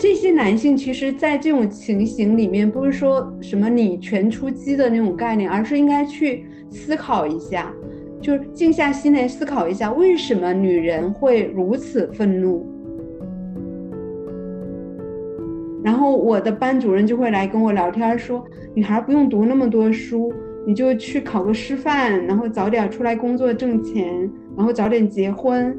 [0.00, 7.70] 这些男性其实，在这种情形里面，不是说什么你全出击的那种概念，而是应该去思考一下，
[8.18, 12.66] 就是静下心来思考一下，为什么女人会如此愤怒。
[15.84, 18.42] 然后我的班主任就会来跟我聊天，说
[18.72, 20.32] 女孩不用读那么多书，
[20.66, 24.08] 你就去考个师范，然后早点出来工作挣钱，
[24.56, 25.78] 然后早点结婚。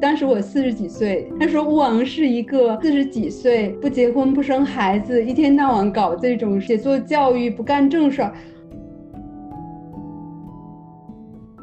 [0.00, 8.32] 当时我四十几岁，他说乌昂是一个四十几岁不结婚不生孩子，一天到晚搞这种写作教育不干正事儿。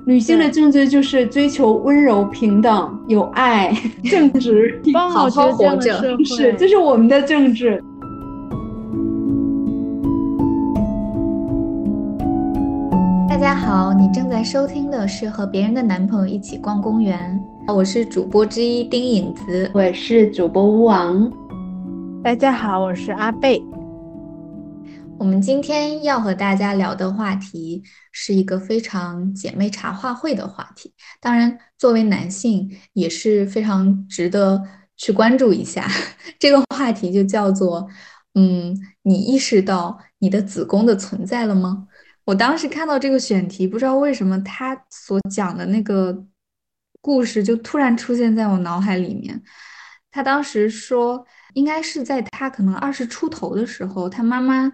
[0.06, 5.94] 女性的政治就是追求温柔、平等、有爱、 正直，好好活着，
[6.26, 7.82] 是，这是我们的政治。
[13.30, 17.42] 大家好，你正在收听的是和别人的男朋友一起逛公园。
[17.68, 21.30] 我是主播之一丁影子，我是主播乌王。
[22.24, 23.62] 大家好，我是阿贝。
[25.18, 34.62] 我们今天要和大家聊的话题是一个非常姐妹茶话会的话题，当然作为男性也是非常值得
[34.96, 35.90] 去关注一下。
[36.38, 37.88] 这个话题就叫做，
[38.36, 41.88] 嗯，你意识到你的子宫的存在了吗？
[42.26, 46.26] 我当时看到这个选题，不知道为什么他所讲的那个。
[47.06, 49.40] 故事就突然出现在我脑海里面。
[50.10, 54.72] 他当时说，应该是在他可能二十出头的时候，他妈妈，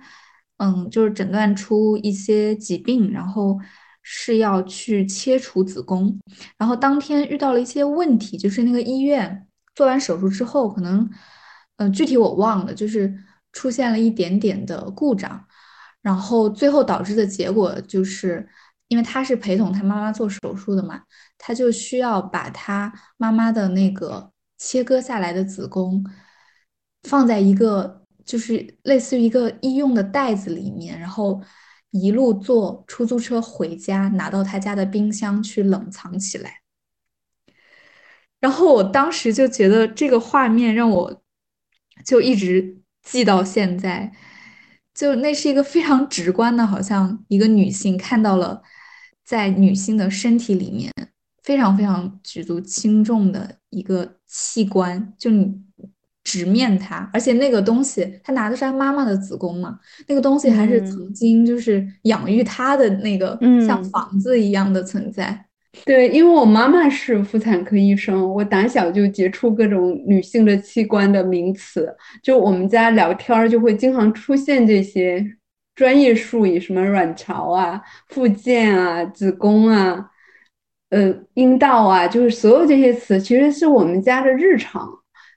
[0.56, 3.60] 嗯，就是诊断出一些疾病，然后
[4.02, 6.18] 是要去切除子宫。
[6.58, 11.10] 然后当天遇到了一些问题，就是那个医院做完手术之后，可能，
[11.76, 13.14] 嗯，具体我忘了，就是
[13.52, 15.46] 出现了一点点的故障，
[16.02, 18.48] 然后最后导致的结果就是。
[18.92, 21.02] 因为他是陪同他妈妈做手术的嘛，
[21.38, 26.06] 他就需要把他妈妈的那个切割下来的子宫
[27.04, 31.42] 放在一个就是类似于一个医用的袋子里面，然后
[31.92, 36.60] 一路坐出租车回家，拿到他家的冰箱去冷藏起来。
[38.42, 41.24] 然后我当时就觉得这个画面让我
[42.04, 44.12] 就一直记到现在，
[44.94, 48.62] 就那是一个非常直观的，好像一个女性看到了。
[49.32, 50.92] 在女性的身体里面，
[51.42, 55.50] 非常非常举足轻重的一个器官，就你
[56.22, 65.46] 直面它，而且那个东西，他拿的是他妈妈的子宫嘛，那个东西还是曾经就是养育他的那个像房子一样的存在。
[65.86, 71.88] 对，因为我妈妈是妇产科医生，我打小就接触各种女性的器官的名词，
[72.22, 75.26] 就我们家聊天就会经常出现这些。
[75.74, 80.12] 专业术语什么卵巢啊、附件啊、子宫啊、
[80.90, 84.88] 呃阴道啊，就是所有这些词，其实是我们家的日常。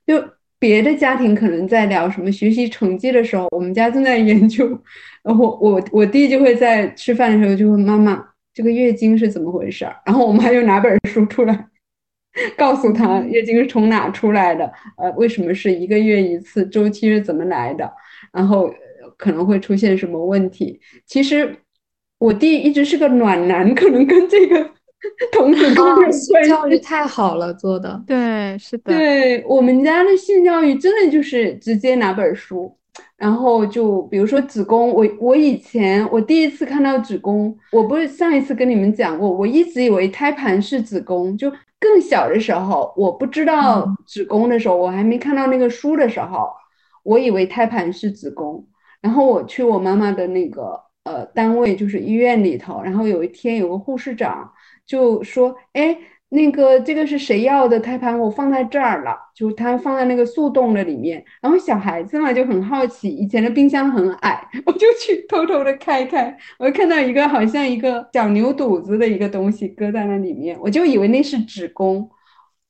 [0.05, 0.23] 就
[0.59, 4.79] 别的家庭可能在聊什么学习成绩的时候，我们家正在研究。
[5.23, 8.23] 然后我我弟就会在吃饭的时候就问妈妈
[8.53, 11.69] 这个月经是怎么回事儿，然后我妈就拿本书出来，
[12.57, 17.91] 告诉他月经是从哪出来的，呃，为什么是一个月一次，周期是怎么来的，
[18.33, 18.75] 然后。
[19.17, 20.81] 可能会出现什么问题？
[21.07, 21.57] 其实
[22.19, 24.71] 我弟一直是个暖男，可能跟这个
[25.33, 26.33] 童子功有关系。
[26.47, 28.93] 教育太好了，做的对，是的。
[28.93, 32.75] 对我们家的性教育，真的就是直接拿本书，
[33.17, 46.49] 然后就比如说子宫，我我以前我第一次看到子宫，我不是上一次跟你们讲过，我一直以为胎盘是子宫，就更小的时候，我不知道子宫的时候，我还没看到那个书的时候，
[47.03, 48.67] 我以为胎盘是子宫。
[49.05, 52.81] 然后我去我妈妈的那个呃单位，就是医院里头。
[52.83, 54.51] 然后有一天有个护士长
[54.87, 55.95] 就说：“哎，
[56.31, 58.19] 那个这个是谁要的胎盘？
[58.19, 72.09] 我放在这儿了，就他放在那个速冻的里面。”然后小孩子嘛就很好奇，以前的冰箱很矮， 我就去偷偷的开开，我看到一个好像一个小牛肚子的一个东西搁在那里面，我就以为那是子宫。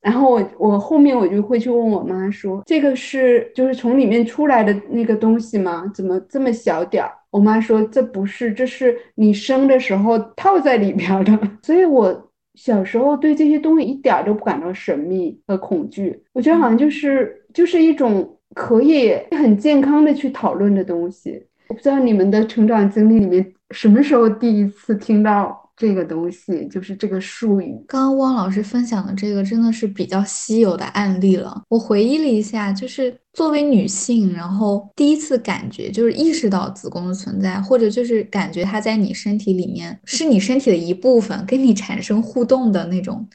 [0.05, 5.91] 然后我我后面我就会去问我妈说，这个是就是从里面出来的那个东西吗？
[5.95, 7.11] 怎么这么小点儿？
[7.31, 11.39] 我妈说这不是，这是你生的时候套在里边的。
[11.65, 21.43] 所以我小时候对这些东西一点都不感到神秘和恐惧，我觉得好像就是就是一种可以很健康的去讨论的东西。
[21.69, 25.64] 我不知道你们的成长经历里面什么时候第一次听到。
[25.77, 27.75] 这个东西就是这个术语。
[27.89, 31.63] 刚刚汪老师分享的这个真的是比较稀有的案例了。
[31.69, 43.29] 我回忆了一下，就是作为女性，然后第一次感觉就是意识到子宫的存在，或者就是感觉它在你身体里面是你身体的一部分，跟你产生互动的那种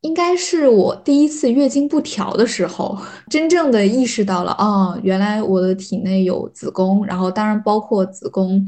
[0.00, 2.98] 应该是我第一次月经不调的时候，
[3.30, 8.62] 真正的意识到了，哦，原来我的体内有子宫，然后当然包括子宫，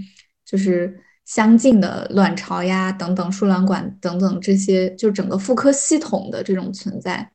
[0.47, 7.31] 就是相近的卵巢呀等等，输卵管等等这些，就整个妇科系统的这种存在。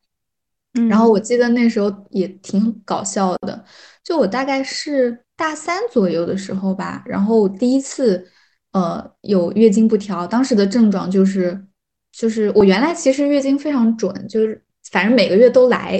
[0.74, 3.64] 嗯然后我记得那时候也挺搞笑的，
[4.04, 8.28] 就我大概是大三左右的时候吧，然后第一次
[8.72, 11.68] 呃有月经不调，当时的症状就是。
[12.14, 14.62] 就是我原来其实月经非常准，就是
[14.92, 15.98] 反正每个月都来，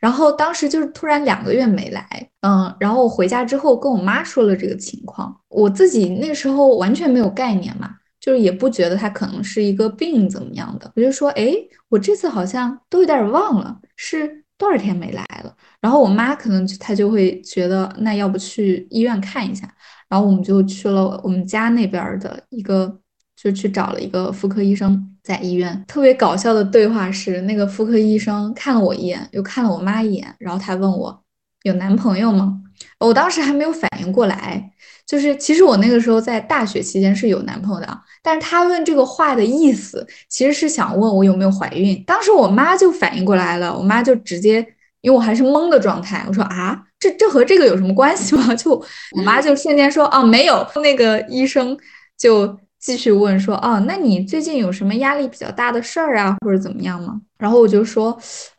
[0.00, 2.06] 然后当时就是突然两个月没来，
[2.42, 7.90] 嗯，然后我回家之后跟我妈说了这个情况，我自己那时候完全没有概念嘛，
[8.20, 11.52] 就是也不觉得它可能是一个病怎么样的，我就说，哎，
[11.88, 19.68] 我这次好像都有点忘了是多少天没来了，然后我妈可能她就会觉得那要不去医院看一下，
[20.08, 23.00] 然后我们就去了我们家那边的一个。
[23.40, 31.22] 就去找了一个妇科医生，在医院特别搞笑的对话是，那个妇科医生看了我一眼，又看了我妈一眼，然后他问我
[31.62, 32.60] 有男朋友吗？
[32.98, 34.68] 我当时还没有反应过来，
[35.06, 42.02] 就是其实我那个时候在大学期间是有男朋友的，但是他问这个话的意思其实是想问我有没有怀孕。
[42.04, 44.58] 当时我妈就反应过来了，我妈就直接
[45.00, 48.52] 因为我还是懵的状态，我说啊，这这和这个有什么关系吗？
[48.56, 51.78] 就我妈就瞬间说啊没有，那个医生
[52.16, 52.58] 就。
[52.78, 57.20] 继续问说哦，那你最近有什么压力比较大的事儿啊，或者怎么样吗？
[57.38, 58.16] 然后我就说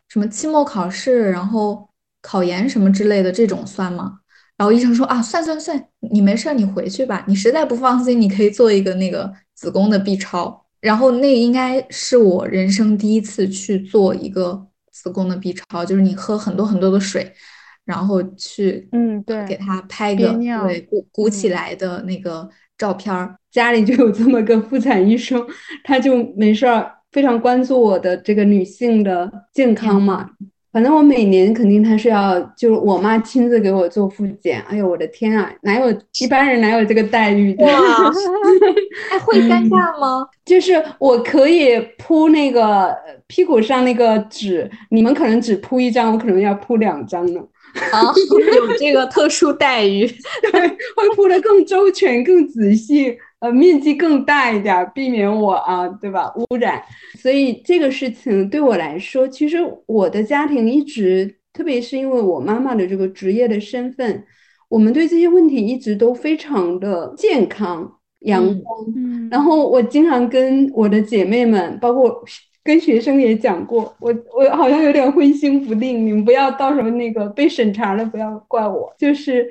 [0.08, 1.88] 什么期末考试，然后
[2.22, 4.18] 考研什么之类的，这种算吗？
[4.56, 5.82] 然后医生说啊，算算算，
[6.12, 7.24] 你没事儿，你回去吧。
[7.26, 10.66] 你实在不放心，你可以做一个那个子宫的 B 超。
[10.80, 17.32] 然后那应该是我人生第一次去做一个子宫的 B 超，就是你喝很多很多的水，
[17.84, 22.48] 然后去嗯对，给他拍个对鼓鼓起来的那个
[22.80, 23.36] 照片儿。
[23.52, 25.44] 家里就有这么个妇产医生，
[25.84, 30.30] 他就没事儿，非常关注我的这个女性的健康嘛。
[30.72, 34.62] 反正我每年肯定他是要，就是我妈亲自给我做复检。
[34.68, 35.90] 哎呦，我的天啊，哪有
[36.20, 37.52] 一般人哪有这个待遇？
[37.56, 37.68] 哇，
[39.10, 40.24] 还 会尴尬吗？
[40.44, 47.40] 就是我可以铺那个屁股上那个纸，你们可能只铺一张，我可能要铺两张呢。
[47.92, 48.12] 啊，
[48.56, 50.06] 有这个特殊待遇，
[50.52, 53.16] 对，会铺的更周全、更仔细。
[53.40, 56.30] 呃，面积更大一点，避免我啊，对吧？
[56.36, 56.82] 污染。
[57.18, 59.56] 所以这个事情对我来说，其实
[59.86, 64.22] 我的家庭一直，特别是因为我妈妈的这个职业的身份，
[64.68, 67.90] 我们对这些问题一直都非常的健康、
[68.20, 68.76] 阳光。
[68.94, 69.26] 嗯。
[69.30, 72.22] 然后我经常跟我的姐妹们，包括
[72.62, 78.94] 跟学生也讲过，我我好像有点灰心不定，你们不要到时候那个被审查了，不要怪我。
[78.98, 79.48] 就是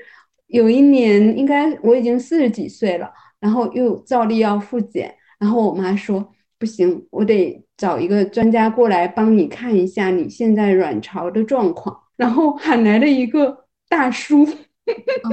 [0.48, 3.12] 有一年，应该我已经四十几岁了。
[3.40, 11.98] 然后又照例要复检，然后我妈说不行，我得找一个专家过来帮你看一下你现在卵巢的状况。
[12.18, 14.54] 然后喊来了一个大叔， 关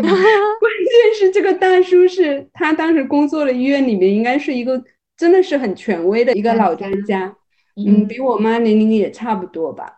[0.05, 4.81] 键是这个大叔是他当时工作的医院里面应该是一个
[5.17, 7.35] 真的是很权威的一个老专家，
[7.77, 9.93] 嗯，比我妈年龄也差不多吧。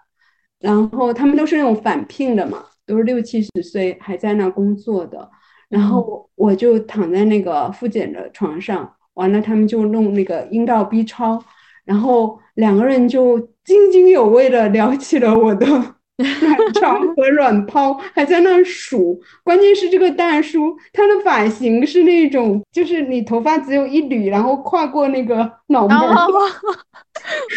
[0.59, 5.31] 然后他们都是那种返聘的嘛，都是六七十岁还在那工作的。
[5.69, 11.43] 然后我就躺在那个复检的床上，完了他们就弄那个阴道 B 超，
[11.85, 15.67] 然后两个人就津津有味的聊起了我的
[16.43, 19.21] 卵巢 和软泡，还在那数。
[19.45, 25.97] 关键是这个大叔他的发型是那种，就是你头发只有一缕，然后跨过那个脑门。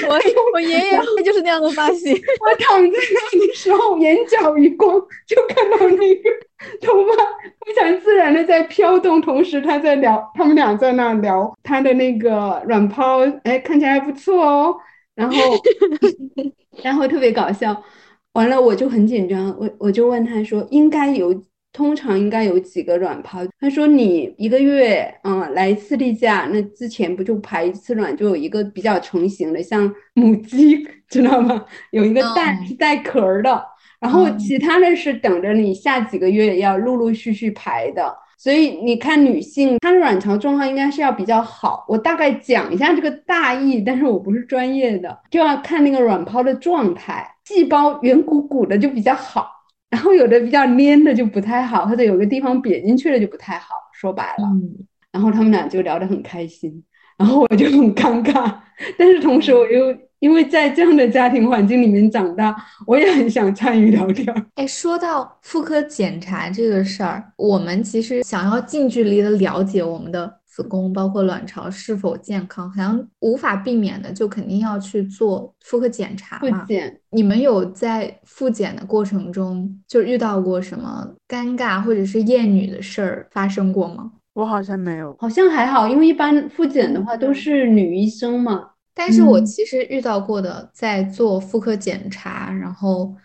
[0.08, 0.20] 我
[0.54, 2.14] 我爷爷就是那样的发型。
[2.14, 6.30] 我躺在那里的时候，眼角余光就看到那个
[6.82, 7.14] 头发
[7.66, 14.76] 非常自然的在飘动，同时他在聊，他们俩在那聊他的那个软泡，哎，看起来还不错哦。
[15.16, 15.36] 然后，
[16.84, 17.84] 然后特别搞笑。
[18.34, 21.44] 完了，我就很紧张，我我就问他说，应该有。
[21.74, 23.40] 通常应该有几个卵泡？
[23.58, 31.64] 他说你一个月嗯来一次例假，那之前不就排一次卵，就有一个比较成型的，像母鸡， 知道吗？
[31.92, 33.64] 有一个蛋是带壳的，
[34.02, 38.14] 然后其他的是等着你下几个月要陆陆续续排的。
[38.38, 41.86] 所以你看女性她的卵巢状况应该是要比较好。
[41.88, 49.50] 我大概讲一下这个大意，但是我不是专业的，就要看那个卵泡的状态，细胞圆鼓鼓的就比较好。
[49.90, 53.76] 然后有的比较粘的就不太好，或者有个地方瘪进去了就不太好。
[53.94, 54.48] 说白了，
[55.12, 56.82] 然后他们俩就聊得很开心，
[57.18, 58.52] 然后我就很尴尬。
[58.98, 62.56] 但是同时我又因为在这样的家庭环境里面长大，
[62.88, 64.34] 我也很想参与聊天。
[64.56, 76.66] 哎，说到妇科检查这个事儿，我们其实想要近距离的了解我们的子宫包括卵巢是否健康，好像无法避免的就肯定要去做妇科检查复嘛。
[76.66, 77.00] 检。
[77.12, 84.12] 你们有在复检的过程中就遇到过什么尴尬或者是厌女的事儿发生过吗？
[84.34, 85.16] 我好像没有。
[85.18, 88.72] 好像还好，因为一般复检的话都是女医生嘛。
[88.94, 93.16] 但是我嗯其实遇到过的，在做妇科检查，然后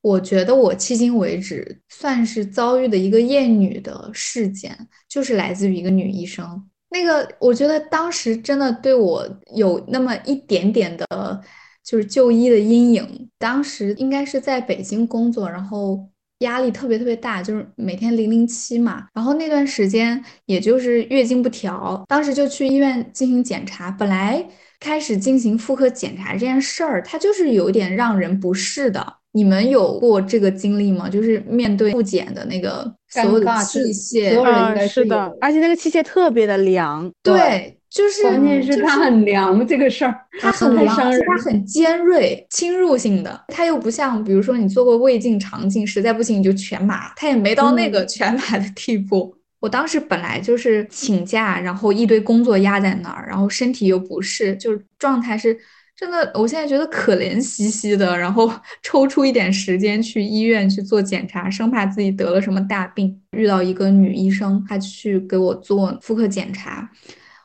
[0.00, 6.64] 我觉得我迄今为止算是遭遇的一个厌女的事件，就是来自于一个女医生。
[6.96, 11.40] 那个我觉得当时真的对我有那么一点点的，
[11.84, 13.28] 就是就医的阴影。
[13.38, 19.08] 当时应该是在北京工作，然后压力特别特别大，就是每天零零七嘛。
[19.12, 23.90] 然后那段时间也就是月经不调，当时就去医院进行检查。
[23.90, 24.42] 本来
[24.80, 29.18] 开始进行妇科检查这件事儿，它就是有点让人不适的。
[29.32, 31.10] 你们有过这个经历吗？
[31.10, 32.90] 就是面对复检的那个
[33.22, 37.10] 所有的器械所有械，人应该啊，是是的，而且那个器械特别的凉。
[37.22, 49.34] 对，就是关键是它很凉这个事儿，它很凉，而且它很尖锐、侵入性的，它又不像，比如说你做过胃镜、肠镜，实在不行你就全麻，它也没到那个嗯全麻的地步。
[49.58, 55.56] 我当时本来就是请假，然后一堆工作压在那儿，然后身体又不适，就是状态是
[55.96, 63.18] 真的，我现在觉得可怜兮兮的，然后 抽出一点时间去医院去做检查，生怕自己得了什么大病。
[63.30, 66.86] 遇到一个女医生，她去给我做妇科检查，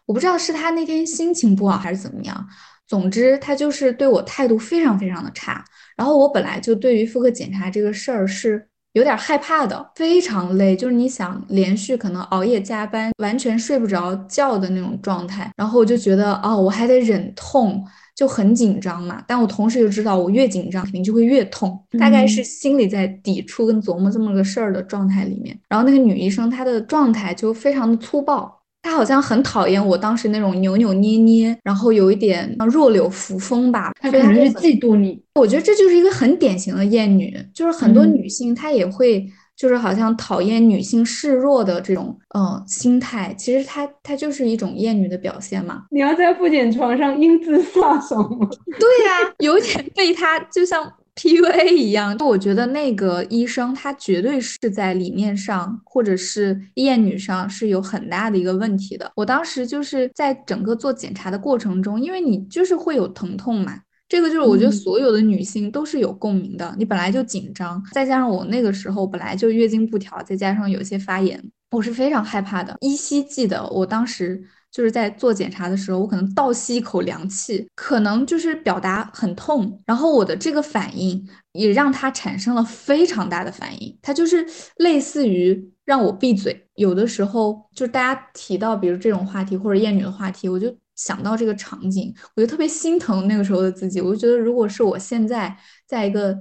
[0.05, 2.45] 我不知道是她那天心情不好还是怎么样，
[2.85, 5.63] 总之她就是对我态度非常非常的差。
[5.95, 15.49] 然后我本来就对于妇科检查这个事儿是有点害怕的，非常累，就是你想连续可能熬夜加班，完全睡不着觉的那种状态。
[15.55, 19.23] 然后我就觉得，哦，我还得忍痛，就很紧张嘛。
[19.27, 25.57] 但我同时又知道，我越紧张肯定就会越痛，大概是嗯心里在抵触跟琢磨这么个事儿的状态里面。
[25.69, 28.59] 然后那个女医生她的状态就非常的粗暴。
[28.83, 33.91] 她好像很讨厌我当时那种扭扭捏捏，然后有一点弱柳扶风吧。
[34.01, 35.21] 他可能是嫉妒你。
[35.35, 39.23] 我觉得这就是一个很典型的厌女，就是很多嗯女性她也会，
[39.61, 45.83] 就是好像讨厌女性示弱的这种嗯心态，其实她她就是一种厌女的表现嘛。
[45.91, 48.49] 你要在妇检床上英姿飒爽吗？
[48.79, 52.17] 对呀、有点被她就像 PUA 一样。
[52.21, 59.11] 我觉得那个医生他绝对是在理念上或者是厌女上是有很大的一个问题的。
[59.15, 63.77] 我当时就是在整个做检查的过程中，因为你就是会有疼痛嘛。
[64.11, 66.75] 这个就是我觉得嗯所有的女性都是有共鸣的。
[66.77, 72.75] 你本来就紧张，再加上我那个时候本来就月经不调，再加上有些发炎，我是非常害怕的。
[72.81, 86.67] 依稀记得我当时就是在做检查的时候，我可能倒吸一口凉气，可能就是表达很痛，然后我的这个反应也让他产生了非常大的反应，他就是类似于让我闭嘴。
[86.75, 93.99] 有的时候就大家提到比如这种话题或者厌女的话题，我就想到这个场景，我就特别心疼那个时候的自己。
[93.99, 96.37] 我就觉得，如果是我现在在一个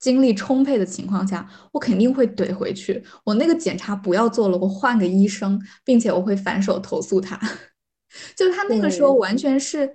[0.00, 3.04] 精力充沛的情况下，我肯定会怼回去。
[3.24, 7.38] 我那个检查不要做了，我换个医生，并且我会反手投诉他。
[8.34, 9.88] 就他那个时候完全是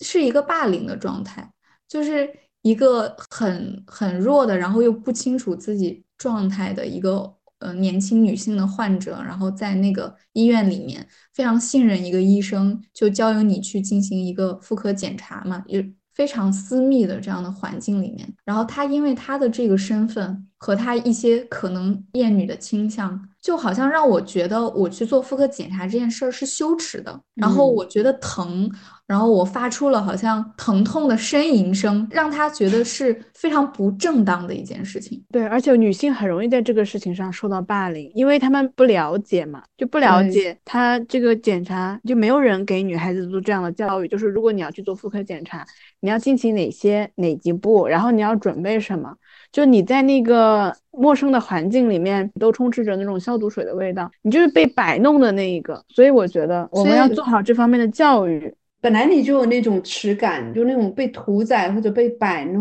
[0.00, 1.50] 是一个霸凌的状态，
[1.88, 2.28] 就是
[2.60, 27.74] 一个很很弱的，然后又不清楚自己状态的一个呃年轻女性的患者，然后在那个医院里面非常信任一个医生，就交由你去进行一个妇科检查嘛，也非常私密的这样的环境里面，然后他因为他的这个身份和他一些可能厌女的倾向，就好像让我觉得我去做妇科检查这件事儿是羞耻的，然后嗯。
[27.76, 28.70] 我觉得疼，
[29.12, 35.22] 然后我发出了好像疼痛的呻吟声，让他觉得是非常不正当的一件事情。
[35.30, 45.62] 对，而且女性很容易在这个事情上受到霸凌，因为他们不了解嘛，就不了解他这个检查，就没有人给女孩子做这样的教育，就是如果你要去做妇科检查，
[46.00, 49.14] 你要进行哪些哪几步，然后你要准备什么，
[49.52, 58.54] 就你在那个陌生的环境里面都充斥着那种消毒水的味道，你就是被摆弄的那一个，所以我觉得我们要做好这方面的教育。
[58.82, 62.60] 本来你就有那种耻感，就那种被屠宰或者被摆弄，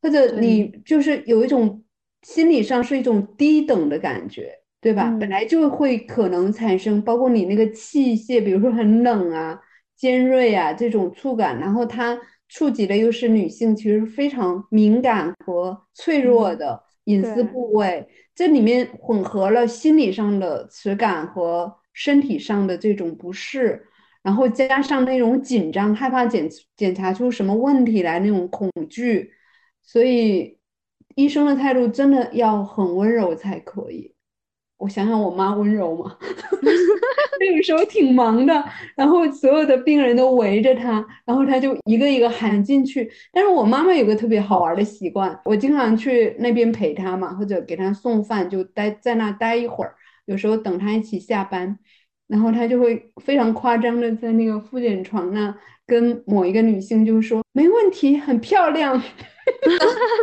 [0.00, 1.82] 或者你就是有一种
[2.22, 5.10] 心理上是一种低等的感觉，对吧？
[5.18, 9.58] 本嗯来就会可能产生，包括你那个器械，比如说很冷啊、
[9.96, 12.16] 尖锐啊这种触感，然后它
[12.48, 23.84] 触及的又是女性其实非常敏感和脆弱嗯的隐私部位，这里面混合了心理上的耻感和身体上的这种不适。
[24.22, 29.30] 然后加上那种紧张，害怕检检查出什么问题来那种恐惧，
[29.82, 30.58] 所以
[31.16, 34.14] 医生的态度真的要很温柔才可以。
[34.78, 36.16] 我想想我妈温柔吗，
[37.38, 38.64] 那个时候挺忙的，
[38.96, 43.08] 然后所有的病人都围着她，然后她就一个一个喊进去。
[43.32, 49.94] 但是我妈妈有个特别好玩的习惯，我经常去那边陪她嘛，或者给她送饭，就待在那待一会儿。
[50.24, 51.78] 有时候等她一起下班，
[52.32, 55.54] 然后他就会非常夸张的在那个复检床那
[55.86, 58.98] 跟某一个女性就说：“没问题，很漂亮。”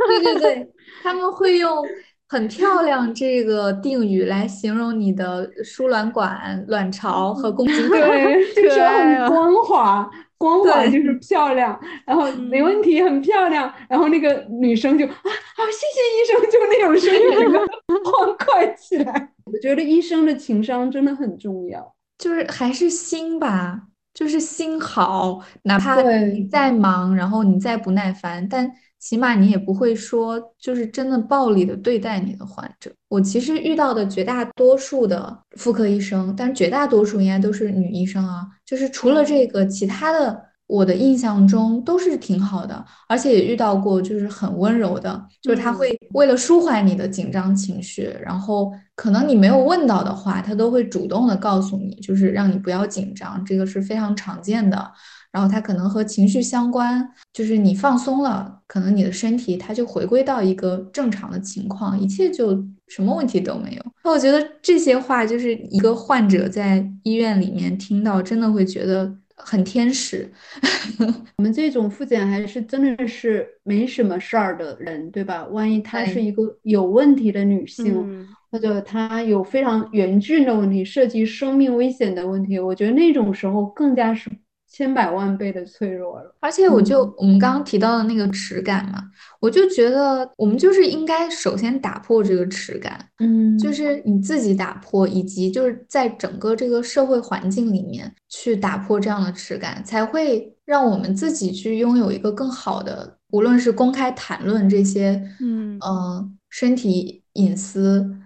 [0.07, 0.67] 对对对，
[1.03, 1.85] 他们会用
[2.27, 7.89] “很漂亮”这个定语来形容你的输卵管、卵巢和宫颈。
[7.89, 11.79] 对， 就是很光滑，光滑就是漂亮。
[12.07, 13.71] 然后没问题，很漂亮。
[13.87, 17.59] 然后那个女生就啊，好，谢谢医生，就那种声音
[18.03, 19.29] 欢快起来。
[19.45, 28.71] 我觉得医生的情商真的很重要，就是还是心吧，就是心好，哪怕你再忙，然后你再不耐烦，但。
[28.99, 32.91] 起码你也不会说，就是真的暴力的对待你的患者。
[33.07, 38.45] 我其实遇到的绝大多数的妇科医生，但绝大多数应该都是女医生啊。
[38.65, 40.37] 就是除了这个，其他的
[40.69, 54.91] 我的印象中都是挺好的，而且也遇到过就是很温柔的，就是他会为了舒缓你的紧张情绪，然后可能你没有问到的话，他都会主动的告诉你，就是让你不要紧张，这个是非常常见的。
[55.31, 63.83] 然后它可能和情绪相关，就是你放松了，可能你的身体它就回归到一个正常的情况，一切就什么问题都没有。
[64.03, 70.29] 那我觉得这些话就是一个患者在医院里面听到，真的会觉得很天使。
[71.37, 75.45] 我们这种复检还是真的是没什么事儿的人，对吧？
[75.47, 84.29] 万一她是一个有问题的女性，或者她有非常严峻的问题，涉及生命危险的问题，我觉得那种时候更加是。
[84.69, 89.03] 千百万倍的脆弱了，而且我就我们刚刚提到的那个耻感嘛，
[89.39, 93.73] 我就觉得我们就是应该首先打破这个耻感，嗯，就。
[93.79, 105.77] 是你自己打破，以及就是在整个这个社会环境里面去打破这样的耻感，才会让我们自己去拥有一个更好的，无论是公开谈论这些，嗯。
[105.79, 108.17] 呃，身体隐私，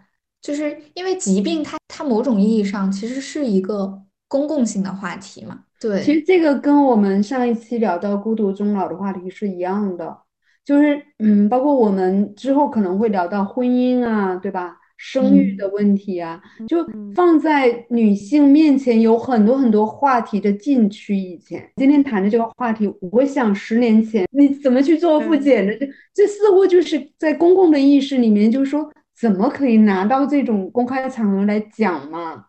[0.42, 5.66] 就是因为疾病它它某种意义上其实是一个公共性的话题嘛。
[5.84, 10.18] 对，其实这个跟我们上一期聊到孤独终老的话题是一样的，
[10.64, 14.78] 就是嗯，包括我们之后可能会聊到婚姻啊，对吧？
[14.96, 16.78] 生育的问题啊，就
[17.14, 21.14] 放在女性面前有很多很多话题的禁区。
[21.14, 25.78] 以前今天谈的这个话题，我想十年前你怎么去做复检的？
[25.78, 32.46] 这这似乎就是在公共的意识里面，就是说怎么可以拿到这种公开场合来讲嘛？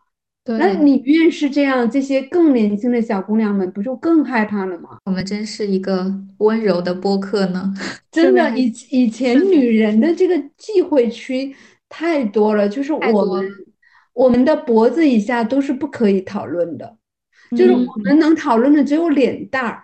[0.47, 4.99] 那你越是这样，这些更年轻的小姑娘们不就更害怕了吗？
[5.07, 7.73] 我们真是一个温柔的播客呢。
[8.13, 11.57] 真的，以以前女人的这个忌讳区
[11.89, 13.51] 太多了，就是我们
[14.13, 16.97] 我们的脖子以下都是不可以讨论的，
[17.57, 19.83] 就是我们能讨论的只有脸蛋儿，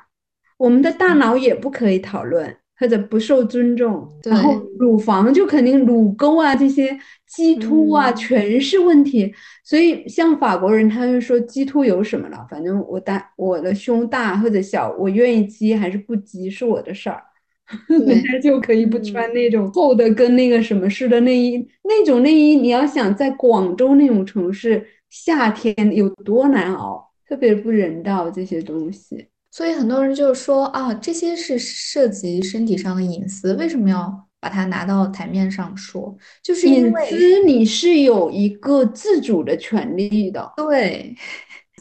[0.59, 2.57] 我们的大脑也不可以讨论。
[2.80, 9.30] 或者不受尊重，然后乳房就肯定乳沟啊这些鸡突啊全是问题，
[9.62, 17.22] 所以像法国人他就说鸡突有什么了，反正我大我的胸大或者小，我愿意鸡还是不鸡是我的事儿，
[17.86, 29.26] 人家就可以不穿那种厚的跟那个什么似的内衣，那种内衣你要想在广州那种城市夏天有多难熬，特别不人道这些东西。
[29.50, 36.16] 所以很多人就是说啊，这些是涉及身体上的隐私，为什么要把它拿到台面上说？
[36.42, 40.52] 就是隐私，你是有一个自主的权利的。
[40.56, 41.14] 对，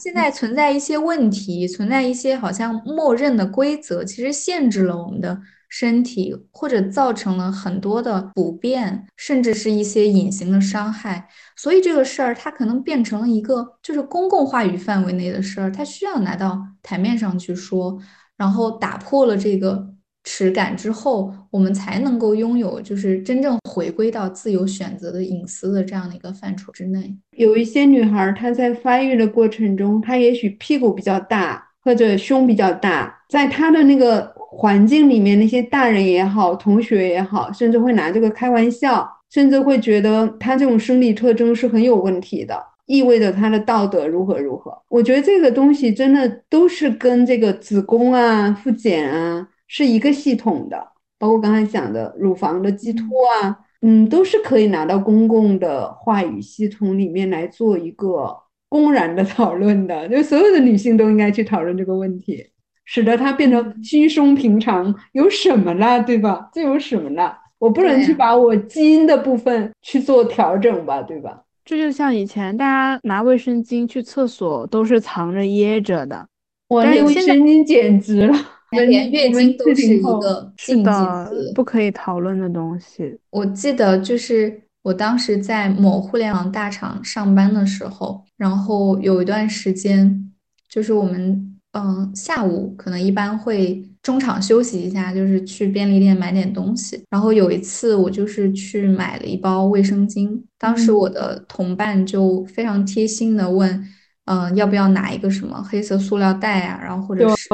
[0.02, 5.40] 现在存在一些问题，存在一些好像默认的规则，其实限制了我们的。
[5.70, 17.98] 身体或者造成了很多的不便，甚至是一些隐形的伤害，所以这个事儿它可能变成了一个就是公共话语范围内的事儿，它需要拿到台面上去说，
[18.36, 27.16] 然后打破了这个耻感之后，我们才能够拥有就是真正回归到自由选择的隐私的这样的一个范畴之内。
[27.38, 34.39] 有一些女孩她在发育的过程中，她也许屁股比较大或者胸比较大，在她的那个。
[34.52, 44.76] 环境里面那些大人也好，同学也好，甚至会拿这个开玩笑，甚至会觉得他这种生理特征是很有问题的，意味着他的道德如何如何。
[44.90, 50.84] 我觉得这个东西真的都是跟这个子宫啊、复检啊是一个系统的，
[51.20, 53.04] 包括刚才讲的乳房的激突
[53.42, 58.36] 啊，嗯，都是可以拿到公共的话语系统里面来做一个
[58.68, 62.48] 公然的讨论的，就所有的女性都应该去讨论这个问题。
[62.92, 66.50] 使得它变得稀松平常，有什么了，对吧？
[66.52, 67.38] 这有什么了？
[67.60, 71.40] 我不能去把我基因的部分去做调整吧，对吧？
[71.64, 76.28] 这就像以前大家拿卫生巾去厕所都是藏着掖着的，
[76.68, 78.36] 我那卫生巾简直了，
[78.72, 83.20] 连月经都是一个禁忌的词，不可以讨论的东西。
[83.30, 90.32] 我记得就是我当时在某互联网大厂上班的时候，然后有一段时间，
[90.68, 97.04] 就是我们嗯下午可能一般会中场休息一下，就是去便利店买点东西。
[97.10, 103.88] 然后有一次我就是去买了一包卫生巾，当时我的同伴就非常贴心的问。
[104.26, 106.80] 嗯，要不要拿一个什么黑色塑料袋啊？
[106.84, 107.50] 然后或者是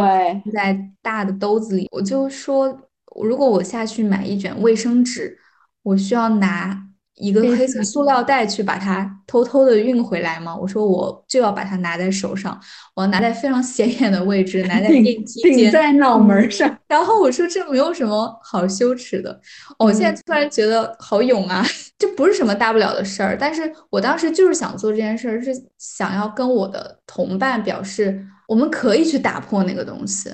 [0.54, 2.89] 在大的兜子里，我就说，
[3.23, 5.38] 如果我下去买一卷卫生纸，
[5.84, 6.85] 我需要拿。
[7.15, 10.54] 一个黑色塑料袋去把它偷偷的运回来吗？
[10.54, 12.60] 我说我就要把它拿在手上，
[12.93, 16.78] 我要拿在非常显眼的位置，拿在电梯间，顶在脑门上。
[16.88, 19.39] 然后我说这没有什么好羞耻的。
[19.80, 21.65] 我现在突然觉得好勇啊，
[21.97, 23.38] 这不是什么大不了的事儿。
[23.39, 30.30] 但是我当时就是想做这件事儿，是想要跟我的同伴表示，我们可以去打破那个东西。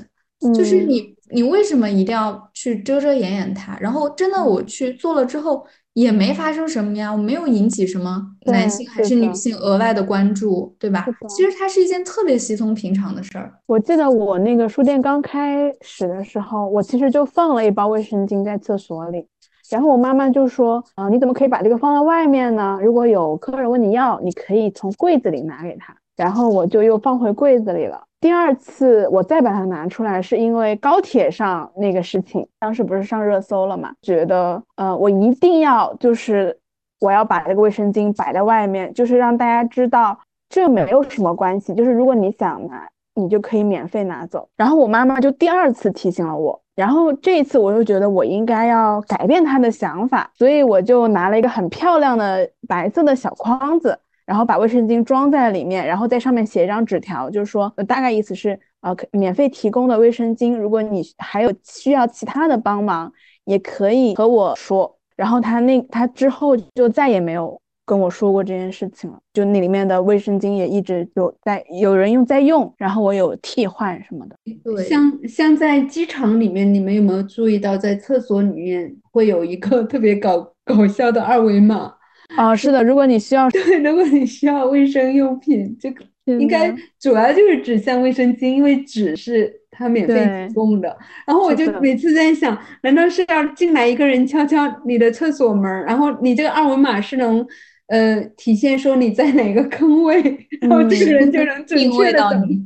[0.55, 3.77] 就是你，你为什么一定要去遮遮掩掩它？
[3.79, 5.63] 然后真的我去做了之后。
[5.93, 11.05] 也没发生什么呀，我没有引起什么男性还是女性额外的关注，对吧？
[11.27, 13.51] 其实它是一件特别稀松平常的事儿。
[13.65, 19.25] 我记得我那个书店刚开始的时候，我其实就放了一包卫生巾在厕所里，
[19.69, 22.79] 然后我妈妈就说：“啊，你怎么可以把这个放在外面呢？
[22.81, 28.01] 如果有客人问你要，你可以从柜子里拿给他。”然后我就又放回柜子里了。
[28.21, 33.91] 第二次我再把它拿出来，是因为高铁上那个事情，当时不是上热搜了嘛？
[34.03, 36.55] 觉得，呃，我一定要就是
[36.99, 44.47] 我要把这个卫生巾摆在外面，就是让大家知道这没有什么关系，就是如果你想拿，你就可以免费拿走。
[44.55, 53.97] 然后我妈妈就第二次提醒了我，然后这一次我又觉得我应该要改变她的想法，所以我就拿了一个很漂亮的白色的小筐子。
[54.25, 63.11] 然后把卫生巾装在里面，然后在上面写一张纸条，就是说，大概意思是，呃，免费提供的卫生巾，如果你还有需要其他的帮忙，
[63.45, 64.97] 也可以和我说。
[65.15, 74.35] 然后他那他之后就再也没有跟我说过这件事情了，就那里面的卫生巾也一直就在有人用在用，然后我有替换什么的。
[74.63, 81.93] 对，像像在机场里面，你们有没有注意到，在厕所里面会有一个特别搞搞笑的二维码？
[82.35, 90.95] 啊，是的，如果你需要，对，如果你需要卫生用品，这个应该主要就是指向卫生巾，因为纸是它免费提供的。
[91.27, 97.45] 然后我就每次在想，难道是要进来一个人敲敲你的厕所门，然后你这个二维码是能
[97.87, 100.21] 呃体现说你在哪个坑位，
[100.61, 102.19] 然后这个人就能准确的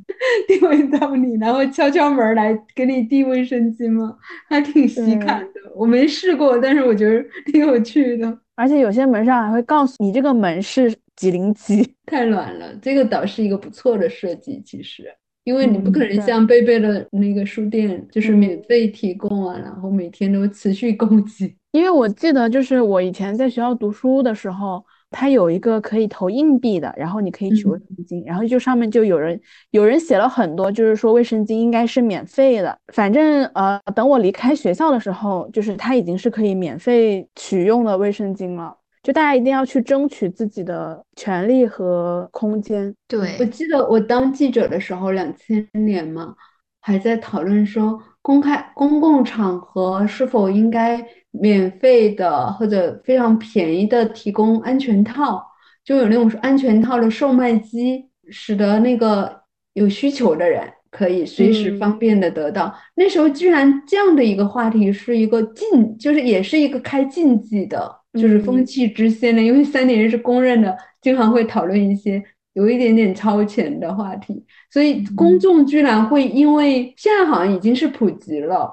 [0.48, 4.16] 定位到你，然后敲敲门来给你递卫生巾吗？
[4.48, 8.38] 还挺喜感的，我没试过，但是我觉得挺有趣的。
[8.56, 12.74] 而且有些门上还会告诉你这个门是几零几，太暖了。
[12.82, 15.06] 这个倒是一个不错的设计，其实，
[15.44, 21.56] 因为你不可能像贝贝的那个书店，就是免费提供啊，然后每天都持续 供给。
[21.72, 24.84] 因为我记得，就是我以前在学校读书的时候。
[25.18, 29.40] 它有一个可以投硬币的，然后你可以取卫生巾，然后就上面就有人
[29.72, 32.78] 有人写了很多，就是说卫生巾应该是免费的。
[32.94, 38.76] 反正呃，等我离开学校的时候，就是它已经是可以免费取用的卫生巾了。
[39.02, 42.94] 就大家一定要去争取自己的权利和空间。
[43.08, 46.36] 对，我记得我当记者的时候，两千年嘛，
[46.82, 51.06] 还在讨论说公开公共场合是否应该。
[51.38, 55.46] 免费的或者非常便宜的提供安全套，
[55.84, 59.42] 就有那种安全套的售卖机，使得那个
[59.74, 62.74] 有需求的人可以随时方便的得到。
[62.96, 69.42] 那时候居然这样的一个话题是一个禁，就是也是一个开禁忌的，就是风气之先的。
[69.42, 72.24] 因为三年是公认的，经常会讨论一些
[72.56, 78.70] 有一点点超前的话题，所以公众居然会因为现在好像已经是普及了。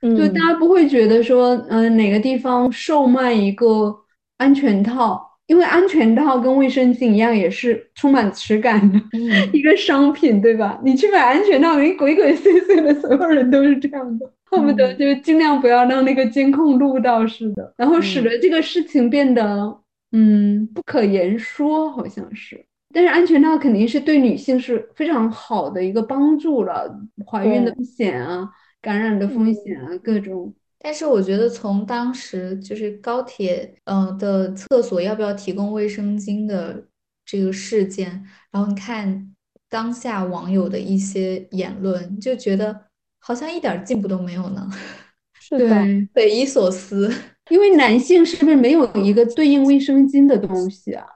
[0.00, 3.94] 就大家不会觉得说，嗯，哪个地方售卖一个
[4.36, 9.00] 安全套，因为安全套跟卫生巾一样，也是充满耻感的
[9.52, 10.78] 一个商品，对吧？
[10.84, 19.74] 你去买安全套，你鬼鬼祟祟的，所有人都是这样的，恨不得就尽量不要让那个监控录到似的，然后使得这个事情变得，
[20.12, 22.62] 嗯，不可言说，好像是。
[22.94, 26.88] 但是安全套肯定是对女性是非常好的一个帮助了，
[27.26, 28.48] 怀孕的风险啊。
[28.80, 30.54] 感染的风险啊，各种。
[30.78, 36.86] 但是我觉得从当时就是高铁，呃的厕所要不要提供卫生巾的
[37.24, 39.34] 这个事件，然后你看
[39.70, 42.78] 当下网友的一些言论，就觉得
[43.18, 44.68] 好像一点进步都没有呢。
[45.40, 47.10] 是的， 匪夷所思。
[47.50, 51.06] 因为男性是不是没有一个对应卫生巾的东西啊？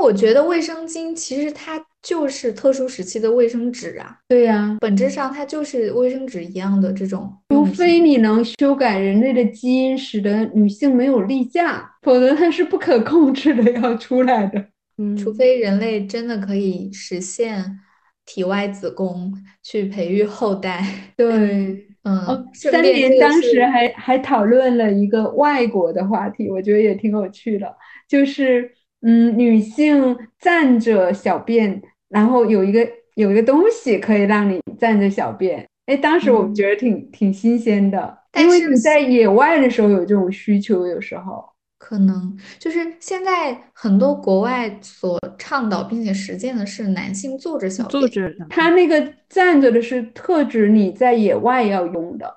[0.00, 7.64] 我觉得卫生巾其实它就是特殊时期的卫生纸啊，对呀，本质上它就是卫生纸一样的这种除。
[7.64, 14.66] 非你能修改人类的基因，使得女性没有例假，否则它是不可控制的要出来的。
[14.98, 17.80] 嗯，除非人类真的可以实现
[18.26, 20.84] 体外子宫去培育后代，
[21.16, 27.74] 对， 嗯，三联当时还还讨论了一个外国的话题，我觉得也挺有趣的，
[28.08, 28.70] 就是
[29.04, 35.68] 嗯，女性站着小便，然后有一个有一个东西可以让你站着小便。
[35.86, 41.44] 哎，当时我们嗯觉得挺挺新鲜的，但是因为你在野外的时候有这种需求，有时候。
[41.76, 52.34] 可能就是现在很多国外所倡导并且实践的是男性坐着小便，坐着的，他那个站着的是特指你在野外要用的，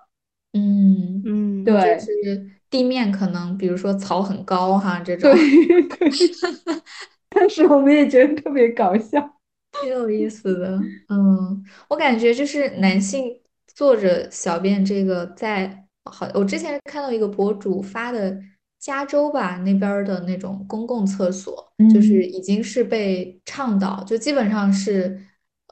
[0.51, 6.09] 嗯，嗯，对就是地面可能比如说草很高哈这种，对对。
[7.29, 9.21] 当时我们也觉得特别搞笑。
[9.81, 10.79] 挺有意思的。
[11.09, 13.39] 嗯，我感觉就是男性
[13.75, 18.35] 坐着小便这个在好，我之前看到一个博主发的
[18.79, 25.19] 加州吧那边儿的那种公共厕所，就是嗯已经是被倡导，就基本上是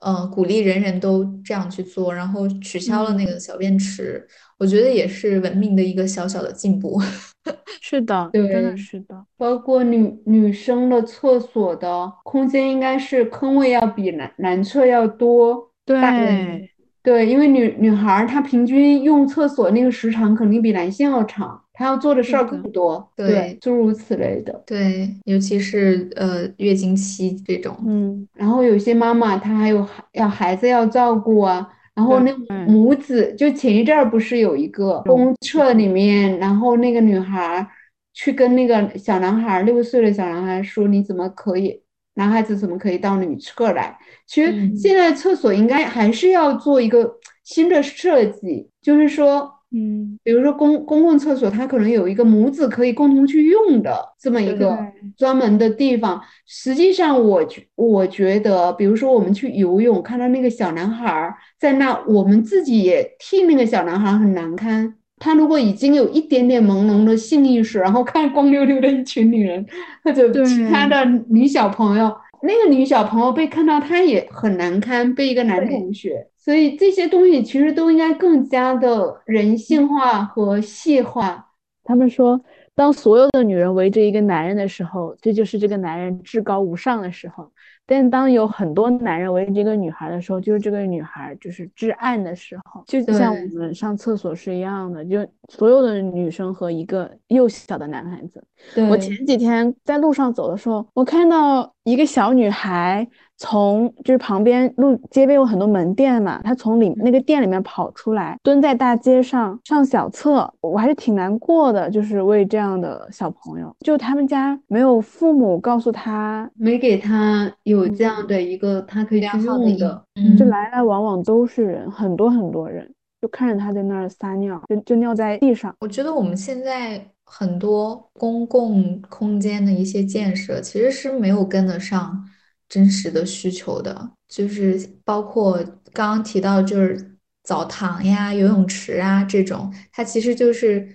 [0.01, 7.01] 呃鼓励人人都这样去做，然后取消了那个小便池，我觉得也是文明的一个小小的进步。
[7.81, 15.69] 是的，真对的是的，包括女女生的厕所的空间应该是坑位要比男男厕要多。
[15.85, 16.71] 对，
[17.03, 23.07] 对，因为女女孩儿她平均用厕所那个时长肯定比男性要长，她要做的事儿更多。
[23.15, 24.63] 对对，诸如此类的。
[24.65, 32.31] 对，尤其是呃月经期这种，嗯，然后有些妈妈她还有要孩子要照顾啊，然后那
[32.67, 37.67] 母子就前一阵儿不是有一个公厕里面，然后那个女孩儿
[38.13, 41.81] 去跟那个小男孩儿六岁的小男孩说你怎么可以，
[42.15, 43.97] 男孩子怎么可以到女厕来？
[44.27, 49.54] 其实嗯现在厕所应该还是要做一个新的设计，就是说。
[49.77, 54.77] 嗯，比如说公公共厕所，它可能有一个母子可以共同去用的这么一对个
[55.17, 56.21] 专门的地方。
[56.47, 64.95] 实际上我觉我觉得，比如说我们去游泳，看到那个小男孩儿在那，我们自己也替那个小男孩儿很难堪。
[65.17, 69.65] 他如果已经有一点点朦胧的性意识，然后看光溜溜的一群女人
[70.03, 76.27] 或者其他的女小朋友，那个女小朋友被看到，她也很难堪，被一个男同学。
[76.37, 81.53] 所以这些东西其实都应该更加的人性化和细化。
[81.83, 82.39] 他们说，
[82.75, 87.45] 当所有的女人围着一个男人的时候，这就是这个男人至高无上的时候；
[87.85, 92.83] 但当有很多男人围着一个女孩的时候，就是这个女孩就是至暗的时候。
[92.85, 98.43] 就像我们上厕所是一样的，就所有的女生和一个幼小的男孩子。
[98.89, 103.07] 我前几天在路上走的时候，我看到一个小女孩
[103.37, 125.75] 从就是旁边路街边有很多门店嘛，她从里那个店里面跑出来，蹲在大街上上小厕，我还是挺难过的，就是为这样的小朋友，就他们家没有父母告诉他，没给他有这样的一个他可以去用的，嗯就来来往往都是人，很多很多人，就看着他在那儿撒尿，就就尿在地上。
[125.81, 132.27] 我觉得我们现在很多公共空间的一些建设，其实是没有跟得上
[132.67, 135.57] 真实的需求的，就是包括
[135.93, 140.87] 刚刚提到，就是澡堂呀、游泳池啊这种，它其实就是，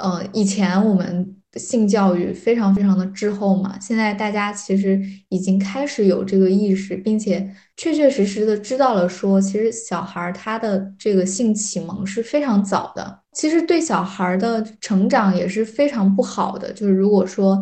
[0.00, 16.72] 呃，以前我们性教育非常非常的滞后嘛，现在大家其实已经开始有这个意识，并且确确实实的知道了说，其实小孩他的这个性启蒙是非常早的，其实对小孩的成长也是非常不好的。
[16.72, 17.60] 就是如果说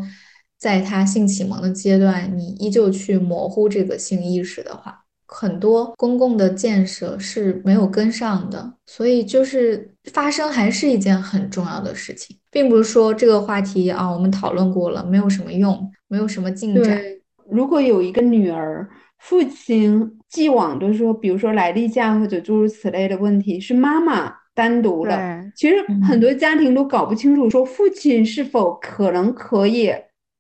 [0.58, 16.82] 在他性启蒙的阶段，你依旧去模糊这个性意识的话，很多公共的建设是没有跟上的，所以就是发生还是一件很重要的事情，并不是说这个话题啊我们讨论过了没有什么用，没有什么进展。
[16.82, 18.88] 对，如果有一个女儿，
[19.18, 25.44] 父亲既往的说，比如说来例假或者诸如此类的问题，是妈妈单独的。
[25.54, 29.92] 其实嗯很多家庭都搞不清楚，说父亲是否可能可以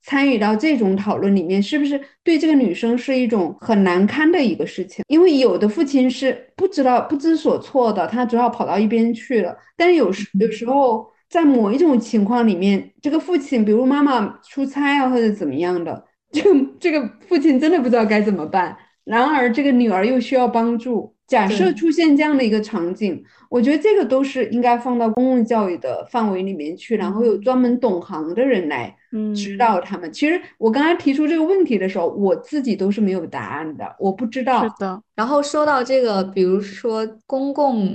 [0.08, 5.04] 参与到这种讨论里面，是不是对这个女生是一种很难堪的一个事情？
[5.06, 9.54] 因为有的父亲是不知道、不知所措的，他只好跑到一边去了。
[9.76, 16.42] 但是有时有时候在某一种情况里面，这个父亲，比如妈妈出差啊或者怎么样的，就
[16.80, 18.74] 这个父亲真的不知道该怎么办。
[19.04, 28.88] 然而这个女儿又需要帮助，假设出现这样的一个场景，我觉得这个都是应该放到公共教育的范围里面去，然后有专门懂行的人来
[29.36, 30.10] 指嗯，导他们。
[30.10, 34.64] 其实我刚才提出这个问题的时候，我自己都是没有答案的，我不知道。
[34.64, 37.86] 是的，然后说到这个，比如说公共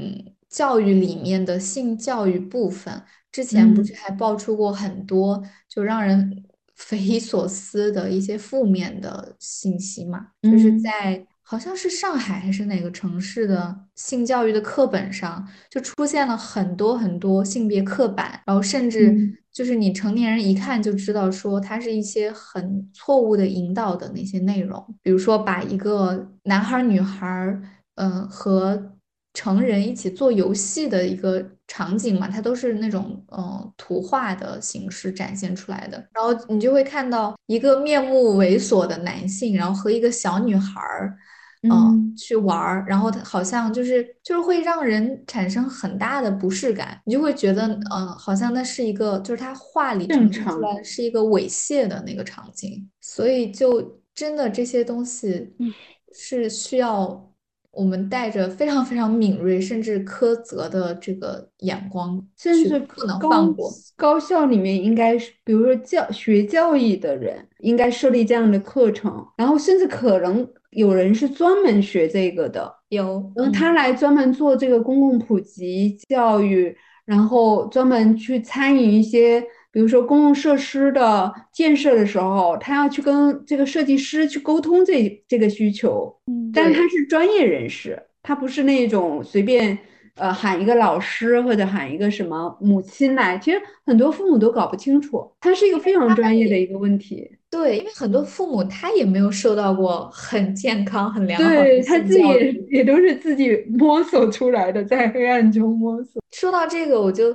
[0.48, 6.44] 教育里面的性教育部分，之前不嗯是还爆出过很多就让人
[6.76, 10.28] 匪夷所思的一些负面的信息嘛？
[10.44, 27.62] 就是嗯在好像是上海还是哪个城市的性教育的课本上，就出现了很多很多性别刻板，然后甚至嗯就是你成年人一看就知道说它是一些很错误的引导的那些内容，比如说把一个男孩儿女孩儿，
[27.96, 28.92] 嗯、和
[29.34, 41.16] 成人一起做游戏的一个场景嘛，它都是那种嗯、呃图画的形式展现出来的，然后你就会看到一个面目猥琐的男性，然后和一个小女孩儿。
[41.64, 42.16] 嗯，嗯。
[42.18, 55.74] 去玩儿，然后他好像就是就是会让人产生很大的不适感，你就会觉得，嗯、好像那是一个，就是他画里正呈现出来是一个猥亵的那个场景，所以就真的这些东西嗯。
[56.16, 57.33] 是需要
[57.74, 63.70] 我们带着非常非常敏锐甚至苛责的这个眼光，甚至不能高放过。
[63.98, 73.04] 高校里面应该是，比如说教学教育的人应该设立这样的课程，然后甚至可能有人是专门学这个的，有，
[73.36, 89.76] 然后嗯他来专门做这个公共普及教育，然后专门去参与一些，比如说公共设施的建设的时候，他要去跟这个设计师去沟通这这个需求，嗯但是他是专业人士，他不是那种随便
[90.16, 97.28] 呃喊一个老师或者喊一个什么母亲来，其实很多父母都搞不清楚，他是一个非常专业的一个问题。
[97.50, 102.24] 对，因为很多父母他也没有受到过很健康、很良好的对，的他自己。
[102.70, 106.22] 也都是自己摸索出来的，在黑暗中摸索。
[106.32, 107.32] 说到这个，我就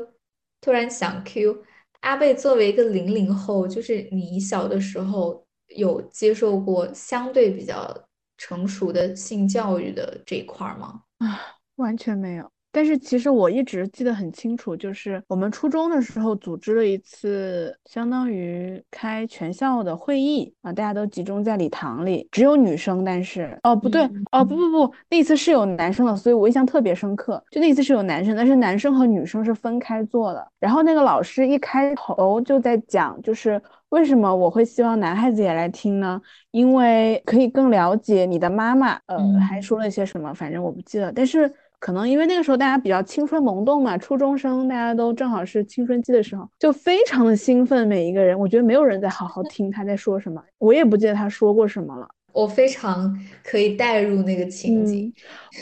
[0.61, 1.59] 突然想 Q
[2.00, 11.02] 阿贝，作为一个零零后，就是你小的时候有接受过相对比较成熟的性教育的这一块吗？
[11.18, 12.50] 啊，完全没有。
[12.70, 27.42] 但是其实我一直记得很清楚，就是我们初中的时候组织了一次相当于开全校的会议啊，大家都集中在礼堂里，只有女生，但是哦不对嗯哦不不不，那次是有男生的，所以我印象特别深刻。
[27.50, 30.46] 就那次是有男生，但是男生和女生是分开坐的。
[30.61, 36.20] 然后那个老师一开头就在讲，就是为什么我会希望男孩子也来听呢？
[36.50, 41.11] 因为可以更了解你的妈妈，呃，还嗯说了一些什么，反正我不记得。
[41.12, 52.08] 但是可能因为那个时候大家比较青春萌动嘛，初中生大家都正好是青春期的时候，就非常的兴奋，每一个人，我觉得没有人在好好听他在说什么，我也不记得他说过什么了。
[52.32, 55.12] 我非常可以带入那个情景。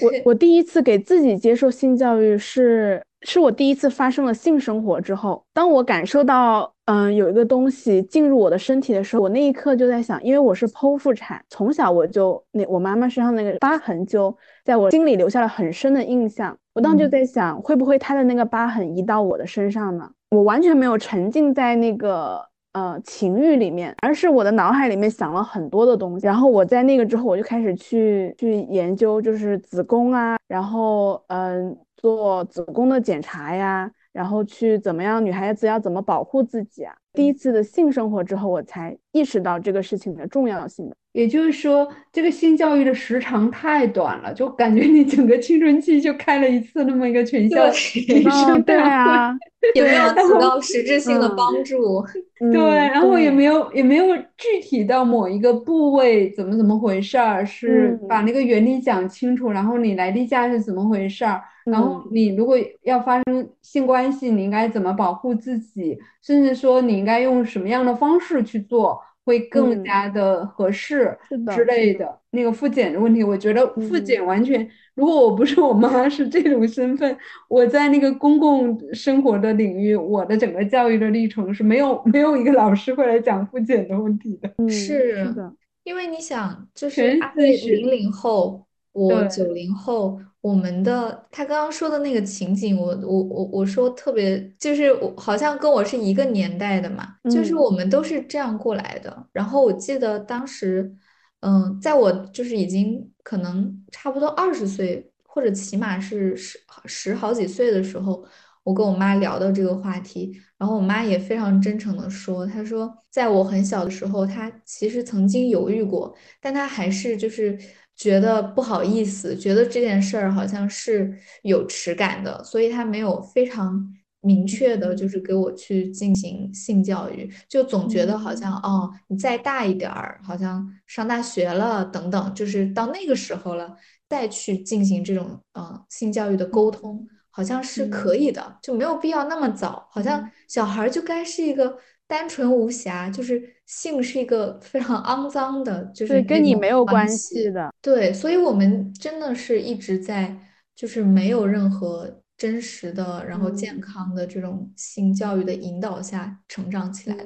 [0.02, 16.56] 我我第一次给自己接受性教育是，是我第一次发生了性生活之后，当我感受到，嗯，有一个东西进入我的身体的时候，我那一刻就在想，因为我是剖腹产，从小我就那我妈妈身上那个疤痕就在我心里留下了很深的印象。
[16.74, 20.10] 我当时就嗯在想，会不会她的那个疤痕移到我的身上呢？
[20.30, 22.40] 我完全没有沉浸在那个。
[22.76, 36.94] 呃，情欲里面，而是我的脑海里面想了很多的东西，然后我在那个之后，我就开始去去研究，就是子宫啊，然后嗯、做子宫的检查呀，然后去怎么样，女孩子要怎么保护自己啊。
[37.12, 40.96] 第一次的性生活之后，我才意识到这个事情的重要性的。
[41.12, 47.56] 也就是说，这个性教育的时长太短了，就感觉你整个青春期就开了一次那么一个全校
[48.06, 48.90] 对女生大会。
[48.90, 49.34] 啊，
[49.74, 52.04] 也没有然起到实质性的嗯帮助。
[52.40, 62.08] 嗯，对，然后也没有也没有具体到某一个部位怎么怎么回事儿，是把嗯那个原理讲清楚，然后你来例假是怎么回事儿，然后嗯。
[62.10, 69.84] 你如果要发生性关系，你应该怎么保护自己，甚至说你应该用什么样的方式去做，会更嗯。
[69.84, 72.06] 加的合适是的之类的。
[72.06, 72.18] 的。
[72.30, 74.04] 那个复检的问题，我觉得复嗯。
[74.04, 77.16] 检完全，如果我不是我妈是这种身份，
[77.48, 84.52] 我在那个公共生活的领域，我的整个教育的历程是没有没有一个老师会来讲复检的问题的。
[84.58, 85.50] 嗯是是的，
[85.84, 87.18] 因为你想，就是
[87.64, 89.28] 零零后，我对。
[89.28, 99.26] 九零后，我们的他刚刚说的那个情景，我我我我说特别，就是我好像跟我是一个年代的嘛，就是嗯我们都是这样过来的。
[99.32, 100.94] 然后我记得当时，
[101.40, 108.24] 嗯，在我就是已经可能差不多二十岁，或者起码是十十好几岁的时候，
[108.62, 117.58] 我跟我妈聊到这个话题，然后我妈也非常真诚的说，她说在我很小的时候，她其实曾经犹豫过，但她还是就是
[117.96, 123.90] 觉得不好意思，觉得这件事儿好像是有耻感的，所以他没有非常
[124.20, 133.74] 明确的，就是给我去进行性教育，就总觉得好像哦，你再大一点儿，好像上大学了等等，就是到那个时候了，
[134.08, 141.78] 再去进行这种呃性教育的沟通，好像是可以的，就没有必要那么早，好像小孩就该是一个。
[142.06, 147.72] 单纯无瑕，就是性是一个非常肮脏的，就是跟你没有关系的。
[147.82, 150.36] 对，所以我们真的是一直在，
[150.74, 157.16] 就是没有任何真实的，然后健康的这种性教育的引导下成长起来。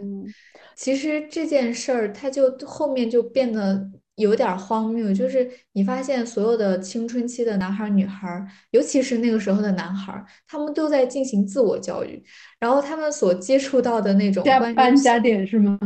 [0.74, 3.90] 其实这件事儿，它就后面就变得。
[4.20, 12.22] 有点荒谬，就是你发现所有的青春期的男孩女孩，尤其是那个时候的男孩，他们都在进行自我教育，
[12.58, 15.78] 然后他们所接触到的那种加班加点是吗？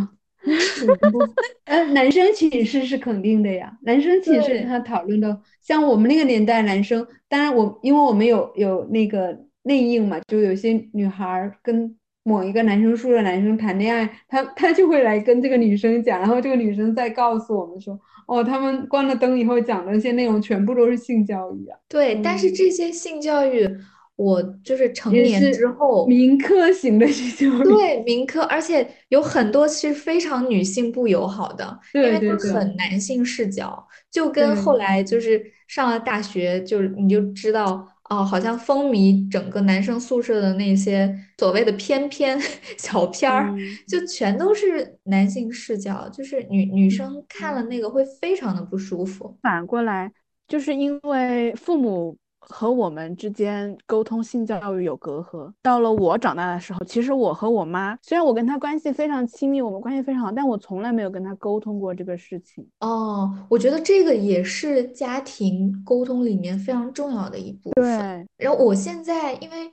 [1.64, 11.96] 呃，男生寝室是肯定的呀，男生寝室他讨论的，像我们那个年代男生，当然我因为我们有有那个内应嘛，就有些女孩跟。
[12.26, 21.78] 某一个男生宿舍男生谈恋爱，他他就会来跟这个女生讲，然后这个女生再告诉我们说，哦，他们关了灯以后讲的那些内容全部都是性教育啊。
[21.86, 23.68] 对，但是这些性教育，
[24.16, 27.64] 我就是成年之后，民科型的性教育。
[27.64, 37.86] 对，民科，而且有很多是非常女性不友好的，因为它很男性视角，就跟后来就是上了大学，就是你就知道。
[38.10, 42.38] 哦，好像风靡整个男生宿舍的那些所谓的偏偏
[42.78, 43.54] 小片儿，
[43.88, 49.36] 就全都是男性视角，就是女女生看了那个会非常的不舒服。
[49.42, 50.12] 反过来，
[50.46, 52.16] 就是因为父母。
[52.48, 55.52] 和我们之间沟通性教育有隔阂。
[55.62, 62.66] 到了我长大的时候，其实我和我妈虽然我跟她关系非常亲密，我们关系非常好，但我从来没有跟她沟通过这个事情。
[62.80, 67.84] 哦，我觉得这个也是家庭沟通里面非常重要的一部分。
[67.84, 68.26] 对。
[68.36, 69.72] 然后我现在，因为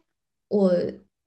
[0.49, 0.73] 我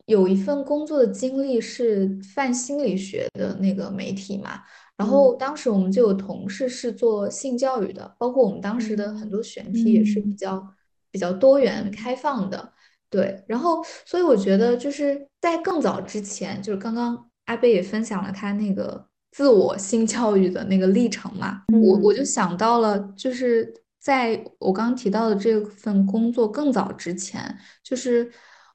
[0.07, 4.61] 有一份工作的经历是泛心理学的那个媒体嘛，
[4.97, 10.67] 然后当时我们就有同事是做性教育的，包括我们当时的很多选题也是比较。
[11.15, 12.73] 比较多元开放的，
[13.09, 28.29] 对，然后所以我觉得就是在更早之前，就是刚刚阿贝也分享了他那个自我性教育的那个历程嘛，我我就想到了，就是在我刚刚提到的这份工作更早之前，就是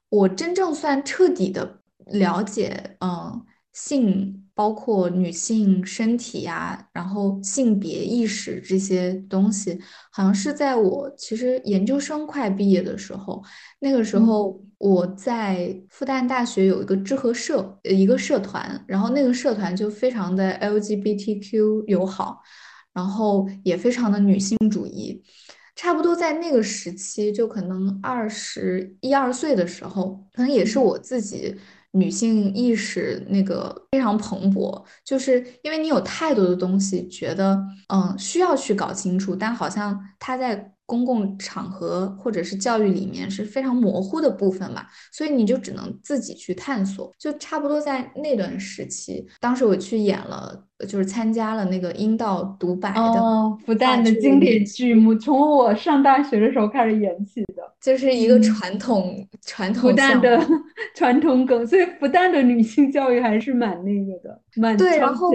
[0.08, 4.39] 我真正算彻底的了解，嗯，性。
[4.60, 9.80] 包括女性身体呀，然后性别意识这些东西，
[10.12, 13.42] 好像是在我其实研究生快毕业的时候，
[13.78, 22.42] 那个时候我在复旦大学有一个知和社，一个社团，然后那个社团就非常的 LGBTQ 友好，
[22.92, 25.22] 然后也非常的女性主义，
[25.74, 31.56] 差不多在那个时期，就可能二十一二岁的时候，可能也是我自己。
[31.92, 40.72] 女性意识那个非常蓬勃，就是因为你有太多的东西，觉得嗯需要去搞清楚，但好像它在。
[40.90, 47.12] 公共场合或者是教育里面是非常模糊的部分嘛，所以你就只能自己去探索。
[47.16, 53.22] 就差不多在那段时期，当时我去演了，就是参加了那个阴道独白的
[53.64, 60.44] 复旦的经典剧目，从我上大学的时候开始演起的，就是一个传统传统复旦的
[60.96, 65.30] 传统梗，所以复旦的女性教育还是蛮那个的，蛮对，然后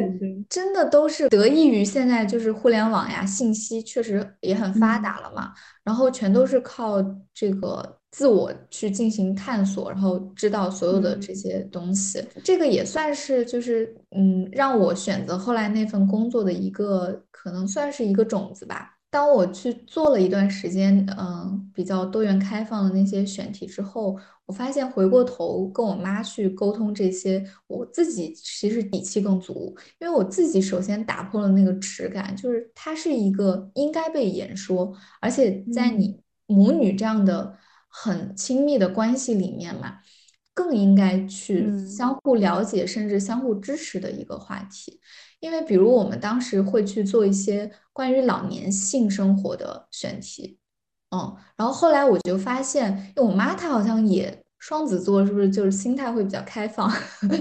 [0.50, 5.45] 真的都是得益于现在就是互联网呀，信息确实也很发达了嘛。
[5.84, 18.95] 然后全都是靠这个自我去进行探索，然后知道所有的这些东西，这个也算是就是嗯，让我选择后来那份工作的一个可能算是一个种子吧。
[19.16, 37.56] 当我去做了一段时间，嗯，比较多元开放的那些选题之后，我发现回过头跟我妈去沟通这些，我自己其实底气更足，因为我自己首先打破了那个耻感，就是它是一个应该被言说，而且在你母女这样的
[37.88, 40.00] 很亲密的关系里面嘛，
[40.56, 45.00] 更应该去相互了解，甚至相互支持的一个话题。
[45.42, 50.58] 因为，比如我们当时会去做一些关于老年性生活的选题，
[51.12, 56.92] 嗯，然后后来我就发现，因为我妈她好像也双子座，是不是就是心态会比较开放？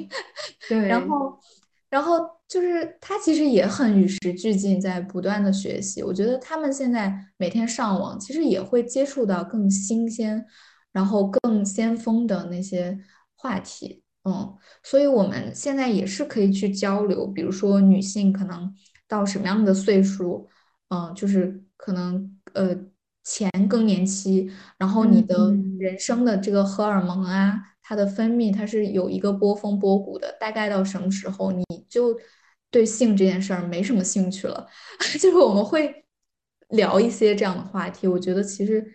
[0.69, 1.39] 对，然后，
[1.89, 6.03] 然后就是她其实也很与时俱进，在不断的学习。
[6.03, 10.45] 我觉得他们现在每天上网，其实也会接触到更新鲜，
[10.95, 12.99] 然后更先锋的那些
[13.35, 14.03] 话题。
[14.25, 18.75] 嗯，所以我们现在也是可以去交流，比如说女性可能
[19.07, 20.49] 到什么样的岁数，
[20.89, 22.75] 嗯、就是可能呃
[23.23, 32.19] 前更年期，然后你的嗯人生的这个荷尔蒙啊，它的分泌它是有一个波峰波谷的，大概到什么时候你就
[32.71, 34.67] 对性这件事儿没什么兴趣了，
[35.21, 36.07] 就是我们会
[36.71, 38.07] 聊一些这样的话题。
[38.09, 38.91] 我觉得其实，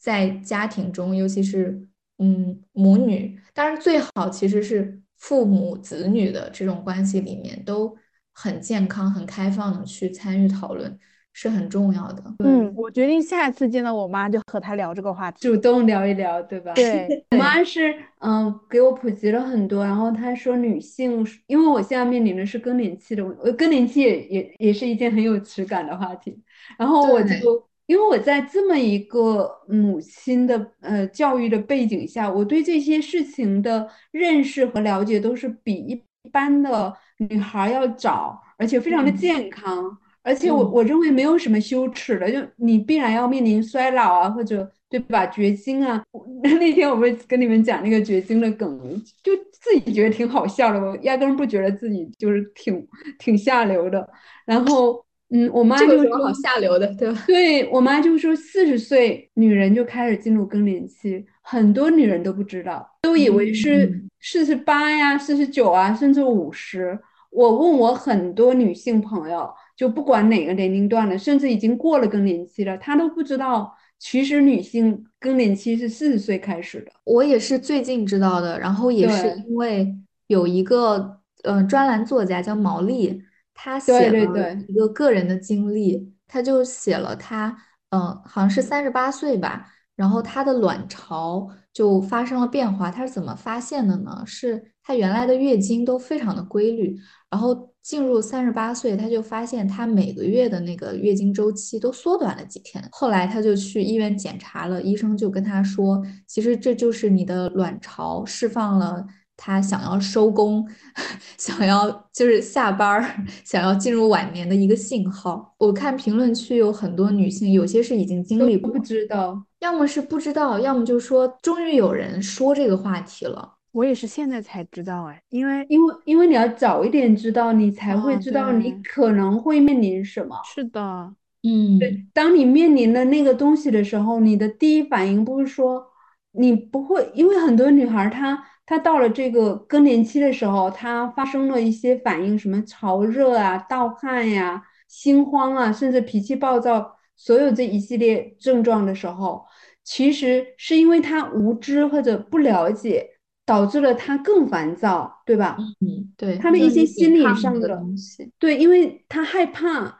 [0.00, 1.86] 在家庭中，尤其是
[2.18, 7.94] 嗯母女，当然最好其实是父母子女的这种关系里面都
[8.32, 10.98] 很健康、很开放的去参与讨论，
[11.34, 12.24] 是很重要的。
[12.42, 15.38] 嗯，我决定下一次见到我妈就和她聊这个话题。
[15.46, 16.72] 主动聊一聊，对吧？
[16.72, 26.42] 对， 我妈是嗯给我普及了很多，然后她说女性，因为我现在面临的是更年期的问，呃，更年期也也也是一件很有质感的话题，
[26.78, 39.98] 然后我就因为我在这么一个母亲的呃教育的背景下，我对这些事情的认识和了解都是比一般的女孩儿要早，而且非常的嗯健康。
[40.22, 46.00] 而且我嗯我认为没有什么羞耻的，就你必然要面临衰老啊，或者对吧，绝经啊。
[46.12, 48.78] 我 那天我不是跟你们讲那个绝经的梗，
[49.24, 52.86] 就自己觉得挺好笑的，我压根儿不觉得自己就是挺
[53.18, 54.08] 挺下流的。
[54.46, 57.24] 然后，嗯，我妈就说这个好下流的，对吧？
[57.26, 66.98] 对，我妈就说，四十岁女人就开始进入更年期，很多女人都不知道，都以为是嗯四十八呀、四十九啊，甚至五十。
[67.30, 76.90] 我问我很多女性朋友，就不管哪个年龄段的，甚至已经过了更年期了，她都不知道，其实女性更年期是四十岁开始的。
[77.04, 79.94] 我也是最近知道的，然后也是因为
[80.26, 83.22] 有一个呃专栏作家叫毛利，
[83.62, 87.54] 他写了一个个人的经历，他就写了他
[87.90, 94.22] 嗯、呃好像是三十八岁吧，然后他的卵巢就发生了变化，他是怎么发现的呢？
[94.24, 96.96] 是他原来的月经都非常的规律，
[97.30, 102.82] 然后进入三十八岁，他就发现他每个月的那个月经周期都缩短了几天。
[102.90, 109.06] 后来他就去医院检查了，医生就跟他说，其实这就是你的卵巢释放了。
[109.42, 110.68] 他想要收工，
[111.38, 113.02] 想要就是下班儿，
[113.42, 115.54] 想要进入晚年的一个信号。
[115.56, 123.54] 我看评论区有很多女性，有些是已经经历过都不，知道，要么是不知道，要么就说终于有人说这个话题了。
[123.72, 130.36] 我也是现在才知道哎，因为因为因为你要早一点知道，你才会哦知道你可能会面临什么。
[130.44, 135.86] 是的，嗯，对，当你面临的那个东西的时候，你的第一反应不是说
[136.32, 149.44] 你不会，因为很多女孩儿她她到了这个更年期的时候，他发生了一些反应，什么潮热啊、盗汗呀、心慌啊，甚至脾气暴躁，所有这一系列症状的时候，
[149.82, 153.04] 其实是因为他无知或者不了解，
[153.44, 155.56] 导致了他更烦躁，对吧？
[155.80, 159.98] 嗯，对，他的一些心理上的东西，对，因为他害怕，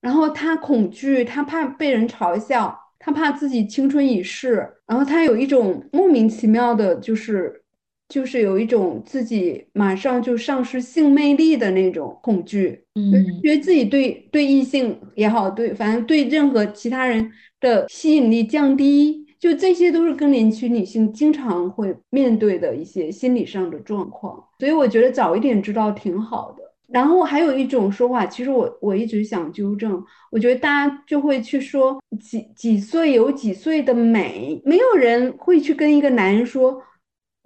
[0.00, 7.62] 然后他恐惧，他怕被人嘲笑，他怕自己青春已逝，然后他有一种莫名其妙的，就是
[8.08, 17.30] 就是有一种自己马上就丧失性魅力的那种恐惧，嗯觉得自己对对异性也好，对反正对任何其他人
[17.60, 19.26] 的吸引力降低。
[19.38, 26.64] 就这些都是更年期女性经常会面对的一些心理上的状况，所以我觉得早一点知道挺好的。
[26.88, 30.02] 然后还有一种说法，其实我我一直想纠正，
[30.32, 36.82] 我觉得大家就会去说几几岁有几岁的美，没有人会去跟一个男人说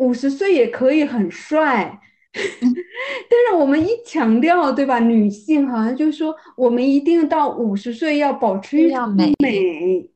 [0.02, 2.00] 五十岁也可以很帅。
[2.34, 4.98] 但是我们一强调，对吧？
[4.98, 10.08] 女性好像就是说，我们一定到五十岁要保持一种美。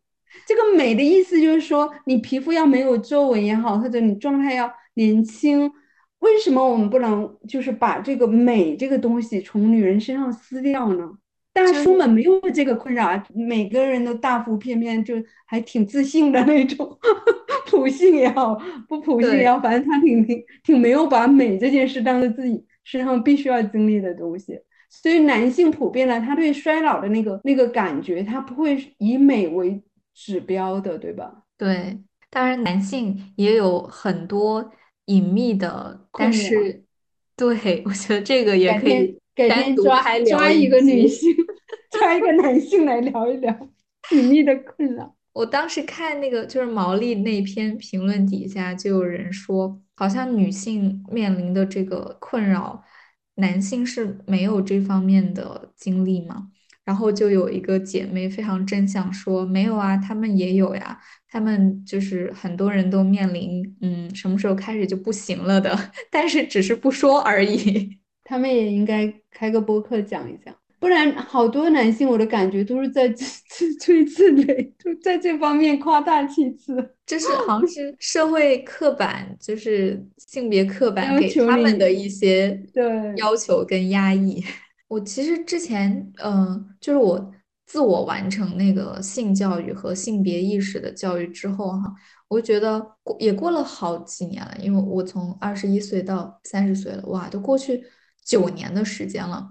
[0.47, 5.71] 这个美的意思就是说，你皮肤要没有皱纹也好，或者你状态要年轻。
[6.21, 11.11] 为什么我们不能就是把这个美这个东西从女人身上撕掉呢？
[11.57, 15.15] 大叔们没有这个困扰啊，每个人都大腹便便，就
[15.47, 16.99] 还挺自信的那种，
[17.67, 24.61] 普信也好，不普信也好，反正他挺挺挺没有把美这件事当做自己身上必须要经历的东西。
[24.91, 29.83] 所以男性普遍呢，他对衰老的那个那个感觉，他不会以美为
[30.15, 31.43] 指标的，对吧？
[31.57, 31.99] 对，
[32.31, 34.71] 当然男性也有很多
[35.07, 36.85] 隐秘的，但是
[37.35, 41.35] 对，我觉得这个也可以改单独天抓开聊一抓一个女性，
[42.09, 43.69] 抓一个男性来聊一聊
[44.13, 45.13] 隐秘的困扰。
[45.33, 52.85] 我当时看那个就是毛利那篇评论底下就有人说，好像女性面临的这个困扰，
[53.35, 56.49] 男性是没有这方面的经历吗？
[56.85, 60.97] 然后就有一个姐妹非常真想说，没有啊，他们也有呀，
[61.29, 65.77] 他们就是很多人都面临，嗯，什么时候开始就不行了的，
[66.11, 67.99] 但是只是不说而已。
[68.23, 70.55] 他们也应该开个播客讲一讲。
[70.79, 76.77] 不然好多男性我的感觉都是在自自吹自擂，就在这方面夸大其词。
[77.07, 82.85] 这是好像是社会刻板，就是性别刻板给他们的一些对
[83.17, 84.43] 要求跟压抑。
[84.89, 87.33] 我其实之前，嗯、就是我
[87.65, 91.93] 自我完成那个性教育和性别意识的教育之后，哈，
[92.29, 97.83] 我觉得过也过了好几年了，因为我从二十一岁到三十岁了，哇，都过去
[98.25, 99.49] 九年的时间了。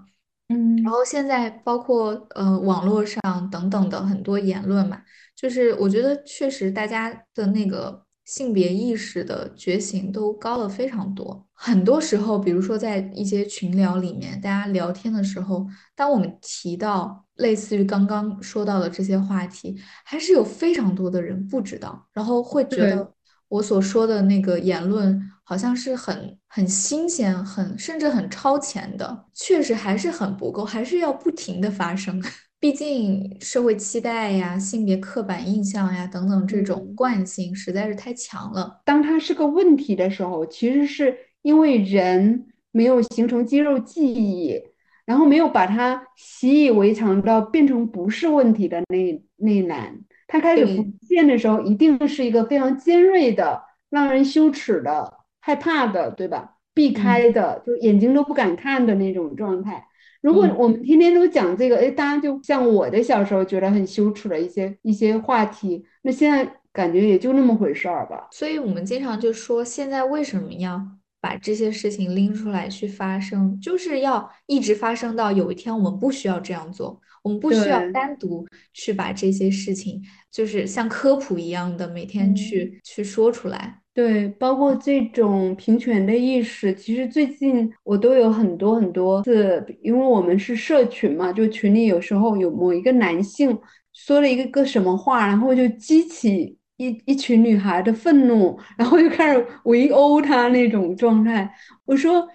[0.48, 3.20] 嗯然后现在包括呃网络上
[3.50, 5.02] 等等的很多言论嘛，
[5.34, 11.46] 就是我觉得确实大家的那个性别意识的觉醒都高了非常多。
[11.52, 23.12] 很多时候，比如说在一些群聊里面，大家聊天的时候，当我们提到类似于刚刚说到的这些话题，还是有非常多的人不知道，然后会觉对得。
[23.48, 32.20] 我所说的那个言论好像是很很新鲜、很甚至很超前的，确实还是很不够，还是要不停的发生。
[32.58, 38.80] 毕竟社会期待呀、性别刻板印象呀等等这种嗯惯性实在是太强了。
[38.84, 44.60] 当它是个问题的时候，其实是因为人没有形成肌肉记忆，
[45.04, 55.15] 然后没有把它习以为常到变成不是问题的那那一栏，它开始对浮现的时候，一定是一个非常尖锐的、让人羞耻的、
[55.46, 56.56] 害怕的，对吧？
[56.74, 59.86] 避开的，就眼睛都不敢看的那种状态。
[60.20, 68.26] 如果嗯我们天天都讲这个，哎，大家就像我的小时候觉得很羞耻的一些一些话题，那现在感觉也就那么回事儿吧。
[68.32, 70.84] 所以我们经常就说，现在为什么要
[71.20, 83.82] 把这些事情拎出来去发生，就是要一直发生到有一天我们不需要这样做，我们不需要单独去把这些事情，就是像科普一样的每天去去说出来。
[83.96, 93.58] 对，包括这种平权的意识，其实最近我都有很多很多次，因为我们是社群嘛，就群里有时候有某一个男性
[93.94, 101.50] 说了一个个什么话，然后就激起一一群女孩的愤怒，然后就开始围殴他那种状态。
[101.86, 102.28] 我说，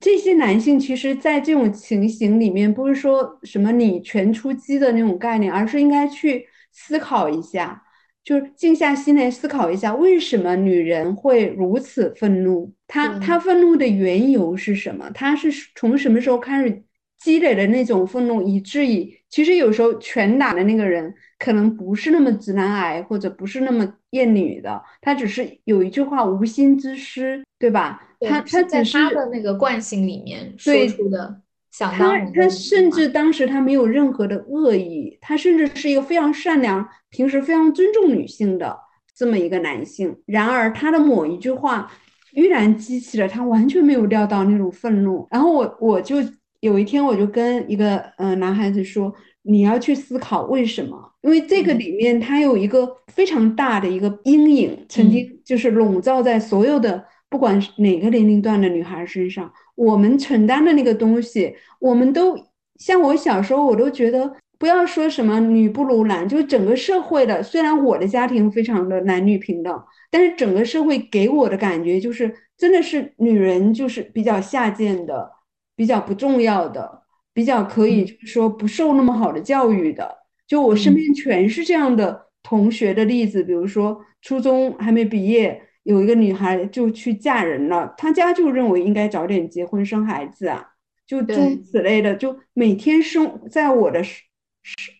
[0.00, 7.82] 这些男性其实在这种情形里面，不是说什么女权出击的那种概念，而是应该去思考一下。
[8.24, 12.72] 就是静下心来思考一下，为什么女人会如此愤怒？
[12.86, 15.10] 她她愤怒的缘由是什么？
[15.10, 16.82] 她是从什么时候开始
[17.18, 28.08] 积累的那种愤怒，以至于其实有时候拳打的那个人可能不是那么直男癌，或者不是那么厌女的，他只是有一句话无心之失，对吧？
[28.20, 31.41] 对他在他只是他的那个惯性里面说对出的
[31.72, 38.78] 想当他他甚至当时他没有任何的恶意，他甚至是一个非常善良、平时非常尊重女性的
[39.16, 40.14] 这么一个男性。
[40.26, 41.90] 然而他的某一句话，
[42.34, 45.26] 依然激起了他完全没有料到那种愤怒。
[45.30, 46.16] 然后我我就
[46.60, 49.10] 有一天我就跟一个呃男孩子说，
[49.42, 59.50] 你要去思考为什么，因为这个嗯里面它有一个非常大的一个阴影，曾经就是笼罩在所有的不管是哪个年龄段的女孩身上。
[59.74, 62.36] 我们承担的那个东西，我们都
[62.76, 75.30] 像我小时候，我都觉得不要说什么女不如男，就是整个社会的，虽然我的家庭非常的男女平等，但是整个社会给我的感觉就是，真的是女人就是比较下贱的，
[75.74, 77.02] 比较不重要的，
[77.32, 80.18] 比较可以就是说不受那么好的教育的。
[80.46, 85.62] 就我身边全是这样的同学的例子，比如说初中还没毕业。
[85.84, 90.64] 有一个女孩就去嫁人了，她家就认为应该早点结婚生孩子啊，
[91.06, 94.00] 就诸如此类的，就每天生在我的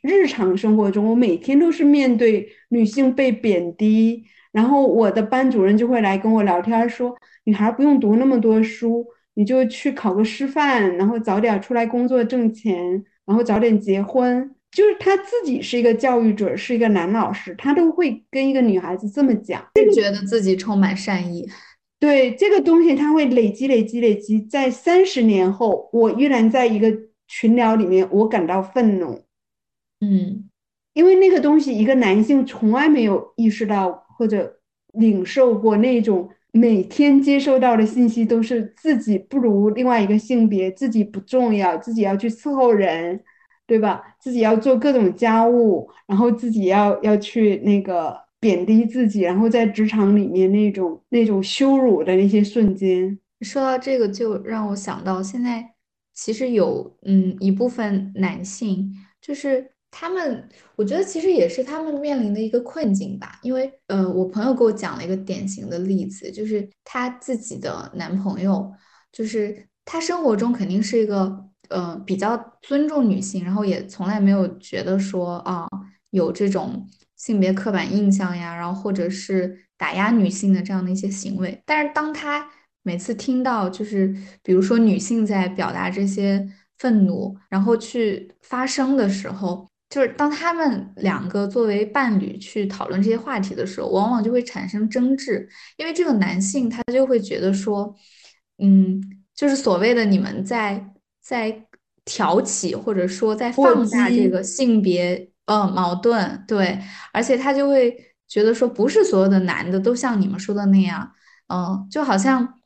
[0.03, 7.15] 日常生活中，我每天都是面对女性被贬低，然后我的班主任就会来跟我聊天说，
[7.45, 14.53] 女孩不用读那么多书，你就去考个师范，然后早点出来工作挣钱，然后早点结婚。
[14.73, 21.47] 就是他自己是一个教育者，是一个男老师，他都会跟一个女孩子这么讲，就觉得自己充满善意。
[22.01, 26.91] 对这个东西，他会累积、累积、累积，在三十年后，我依然在一个
[27.29, 29.23] 群聊里面，我感到愤怒。
[30.01, 30.49] 嗯，
[30.95, 34.59] 因为那个东西，一个男性从来没有意识到或者
[34.95, 43.23] 领受过那种每天接收到的信息都是自己不如另外一个性别，自己不重要，自己要去伺候人。
[43.73, 44.03] 对吧？
[44.21, 53.19] 自己要做各种家务，然后自己要要去那个贬低自己，然后在职场里面那种那种羞辱的那些瞬间。
[53.41, 55.67] 说到这个，就让我想到现在
[56.13, 58.93] 其实有嗯一部分男性，
[59.23, 60.47] 就是他们，
[60.77, 63.39] 我觉得其实也是他们面临的一个困境吧。
[63.41, 68.71] 因为呃，我朋友给我讲了一个典型的例子，就是她自己的男朋友，
[69.11, 71.47] 就是他生活中肯定是一个。
[71.73, 75.67] 呃比较尊重女性，然后也从来没有觉得说啊
[76.11, 81.61] 有这种性别刻板印象呀，然后或者是打压女性的这样的一些行为。
[81.67, 82.49] 但是当他
[82.83, 86.49] 每次听到就是比如说女性在表达这些
[86.79, 89.69] 愤怒，然后去发声的时候。
[89.93, 95.47] 就是当他们两个作为伴侣去讨论这些话题的时候，往往就会产生争执，
[95.77, 97.95] 因为这个男性他就会觉得说，
[98.57, 98.99] 嗯，
[99.35, 100.83] 就是所谓的你们在
[101.23, 101.67] 在
[102.05, 106.79] 挑起或者说在放大这个性别呃矛盾，对，
[107.13, 107.97] 而且他就会
[108.27, 111.13] 觉得说，不是所有的男的都像你们说的那样，
[111.47, 112.61] 嗯，就好像，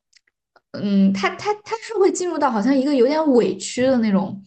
[0.72, 4.42] 嗯，他他他是会进入到好像一个有点委屈的那种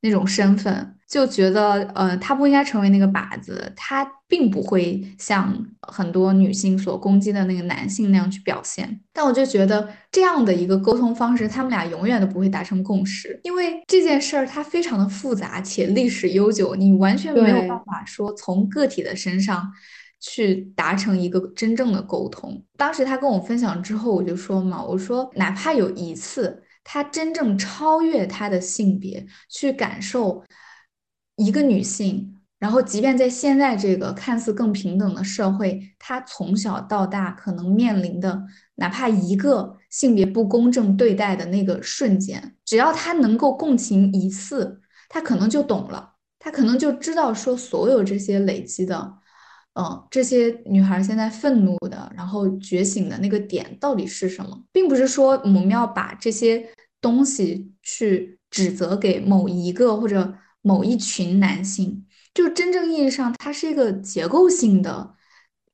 [0.00, 0.97] 那种身份。
[1.08, 9.00] 就觉得，呃，他不应该成为那个靶子，他并不会像很多女性所攻击的那个男性那样去表现。
[9.14, 19.72] 但我就觉得这样的一个沟通方式，他们俩永远都不会达成共识，因为这件事儿它非常的复杂且历史悠久，你完全没有办法说从个体的身上
[20.20, 22.62] 去达成一个真正的沟通。
[22.76, 30.44] 当时他跟我分享之后，我就说嘛，我说哪怕有一次他真正超越他的性别去感受。
[31.38, 38.42] 一个女性，然后即便在现在这个看似更平等的社会，她从小到大可能面临的
[38.74, 49.14] 哪怕一个性别不公正对待的那个瞬间，只要她能够共情一次，她可能就懂了，她可能就知道说所有这些累积的，
[49.74, 56.68] 嗯，这些女孩现在愤怒的，然后觉醒的那个点到底是什么，并不是说我们要把这些
[57.00, 60.34] 东西去指责给某一个或者。
[60.62, 65.14] 某一群男性，就真正意义上，它是一个结构性的。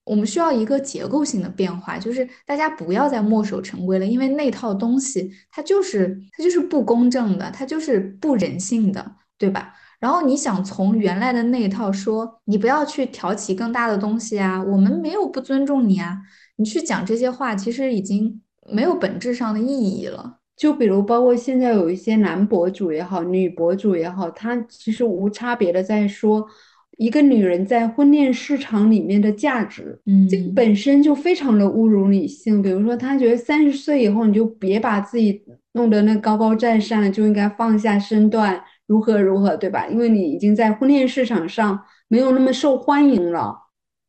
[0.05, 9.73] 我们需要一个结构性的变化，就是大家不要再墨守成规了，因为那套东西它就是它就是不公正的，它就是不人性的，对吧？
[9.99, 16.19] 然后你想从原来的那一套说，你不要去挑起更大的东西啊，我们没有不尊重你啊，
[16.57, 20.41] 你去讲这些话，其实已经没有本质上的意义了。
[20.57, 26.47] 就比如，包括现在有一些男博主也好，女博主也好，他其实无差别的在说
[26.97, 32.63] 一个女人在婚恋市场里面的价值，嗯，这本身就非常的侮辱女性。
[32.63, 35.43] 比如说，他觉得三十岁以后你就别把自己
[35.73, 39.89] 弄得那高高在上，就应该放下身段，如何如何，对吧？
[39.89, 43.57] 因为你已经在婚恋市场上没有那么受欢迎了，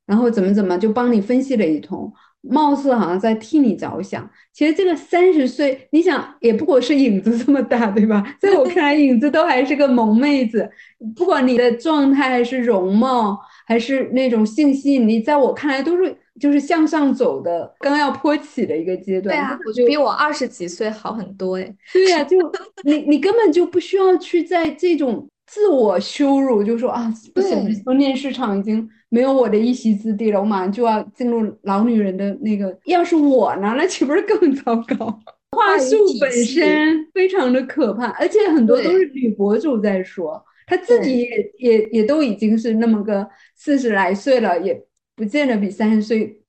[0.06, 2.14] 然后怎么怎么就帮你分析了一通。
[2.50, 8.24] 貌似好像在替你着想，其实这个三十岁，你想也不过是影子这么大，对吧？
[8.40, 10.70] 在我看来，影子都还是个萌妹子。
[11.16, 19.36] 不管你的状态还是容貌，还是那种性吸引力，在我看来都是就是向上走的，刚要坡起的一个阶段。
[19.36, 21.76] 对啊，我就比我二十几岁好很多哎。
[21.94, 22.38] 对呀，就
[22.84, 28.88] 你你根本就不需要去在这种自我羞辱，就说啊，不行，婚恋市场已经。
[29.16, 32.78] 没有我的一席之地了，我马上就要进入老女人的那个。
[32.84, 35.18] 要是我呢， 那岂不是更糟糕？
[35.52, 44.86] 话术本身非常的可怕，而且很多都是女博主在说，她自己也也也都已经是那么个四十来岁了，也
[45.16, 46.42] 不见得比三十岁。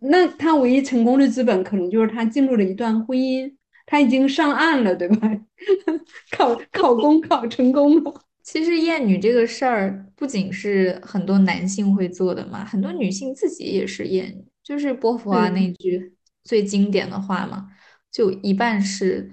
[0.00, 3.54] 那她唯一成功的资本，可能就是她进入了一段婚姻，
[3.86, 5.30] 她已经上岸了，对吧？
[6.36, 8.12] 考考公考成功了。
[8.50, 14.42] 其实厌女这个事儿，不仅是很多男性会做的嘛，很多女性自己也是厌女。
[14.64, 17.66] 就是波伏娃那句最经典的话嘛，
[18.10, 19.30] 就一半是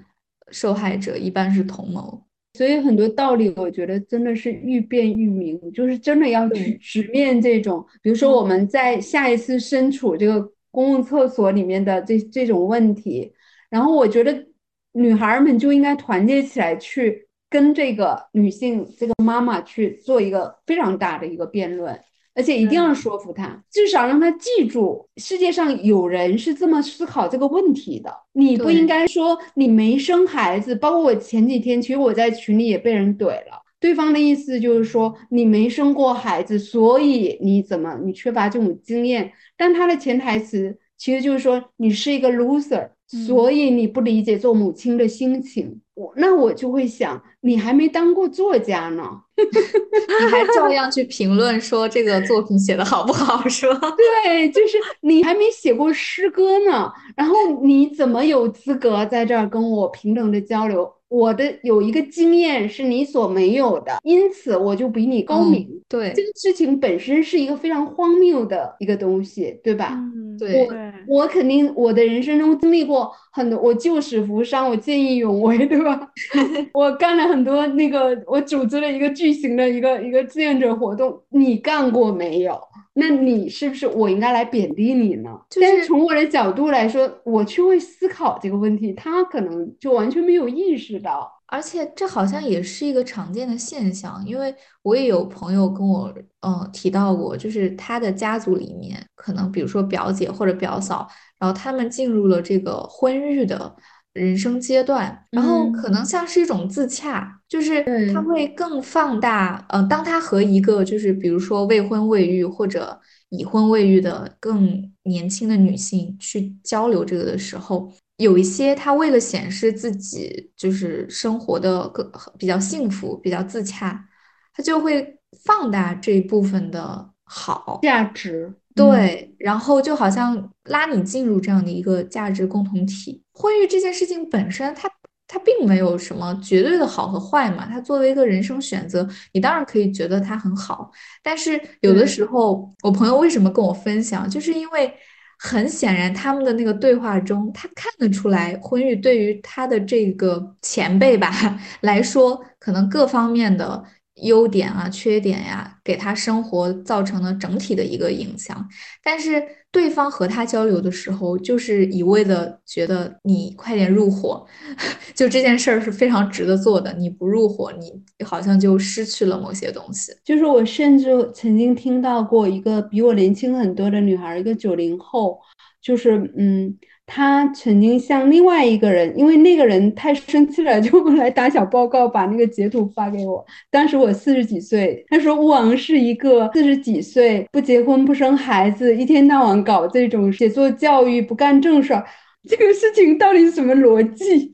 [0.51, 2.25] 受害者，一半是同谋。
[2.55, 10.41] 所以很多道理，我觉得真的是愈辩愈明，就是真的要去直面这种，比如说我们在下一次身处这个
[10.71, 13.31] 公共厕所里面的这这种问题，
[13.69, 14.45] 然后我觉得
[14.91, 17.24] 女孩们就应该团结起来去。
[17.49, 21.97] 跟这个女性这个妈妈去做一个非常大的一个辩论，
[22.33, 28.13] 而且一定要说服她，至少让她记住世界上有人是这么思考这个问题的。
[28.33, 42.89] 你不应该说你没生孩子，包括我前几天，其实我在群里也被人怼了，对方的意思就是说你没生过孩子，所以你怎么你缺乏这种经验，但他的潜台词其实就是说你是一个 loser。
[43.07, 49.03] 所以你不理解做母亲的心情，我那我就会想，你还没当过作家呢，
[49.37, 53.79] 你还照样去评论说这个作品写的好不好， 是吧？
[54.25, 60.91] 对，就是你还没写过诗歌呢，然后你怎么有资格在这儿跟我平等的交流？
[61.15, 65.81] 我的有一个经验是你所没有的，因此我就比你高嗯明。
[65.87, 69.93] 对这个事情本身是一个非常荒谬的一个东西，对吧？
[69.93, 70.67] 嗯，对
[71.07, 76.09] 我，我肯定我的人生中经历过很多，我救死扶伤，我见义勇为，对吧？
[76.73, 82.59] 我干了很多那个，我组织了一个巨型的一个一个志愿者活动，你干过没有？
[82.97, 85.29] 那你是不是我应该来贬低你呢？
[85.49, 91.31] 就是但是从我的角度来说，我去会思考这个问题，他可能就完全没有意识到。
[91.47, 103.75] 而且这好像也是一个常见的现象，因为我也有朋友跟我呃提到过，就是他的家族里面，可能比如说表姐或者表嫂，然后他们进入了这个婚育的
[104.13, 112.99] 人生阶段，然后嗯可能像是一种自洽，就是对他会更放大，呃，当他和一个就是比如说未婚未育或者
[113.29, 117.91] 已婚未育的更年轻的女性去交流这个的时候。
[118.17, 124.05] 有一些他为了显示自己就是生活的更比较幸福、比较自洽，
[124.53, 133.21] 他就会放大这一部分的好，价值，对，然后就好像拉你进入这样的一个价值共同体。
[133.33, 134.89] 婚育这件事情本身，它
[135.27, 140.91] 它并没有什么绝对的好和坏嘛，它作为一个人生选择，你当然可以觉得它很好，
[141.23, 144.93] 但是有的时候，我朋友为什么跟我分享，就是因为。
[145.37, 151.29] 很显然，他们的那个对话中，他看得出来，婚育对于他的这个前辈吧
[151.81, 153.83] 来说，可能各方面的
[154.23, 158.67] 优点啊、缺点呀、给他生活造成了整体的一个影响。
[159.03, 164.45] 但是对方和他交流的时候，就是一味的觉得你快点入伙，
[165.13, 166.93] 就这件事儿是非常值得做的。
[166.93, 167.91] 你不入伙，你
[168.23, 170.13] 好像就失去了某些东西。
[170.23, 175.37] 就是我甚至曾经听到过一个比我年轻很多的女孩，一个九零后，
[175.81, 176.73] 就是嗯，
[177.07, 183.45] 他曾经向另外一个人，因为那个人太生气了， 就来打小报告，把那个截图发给我。
[183.69, 192.03] 当时我四十几岁，他说乌昂是一个四十几岁不结婚不生孩子，一天到晚搞这种写作教育不干正事儿，
[192.49, 194.53] 这个事情到底是什么逻辑？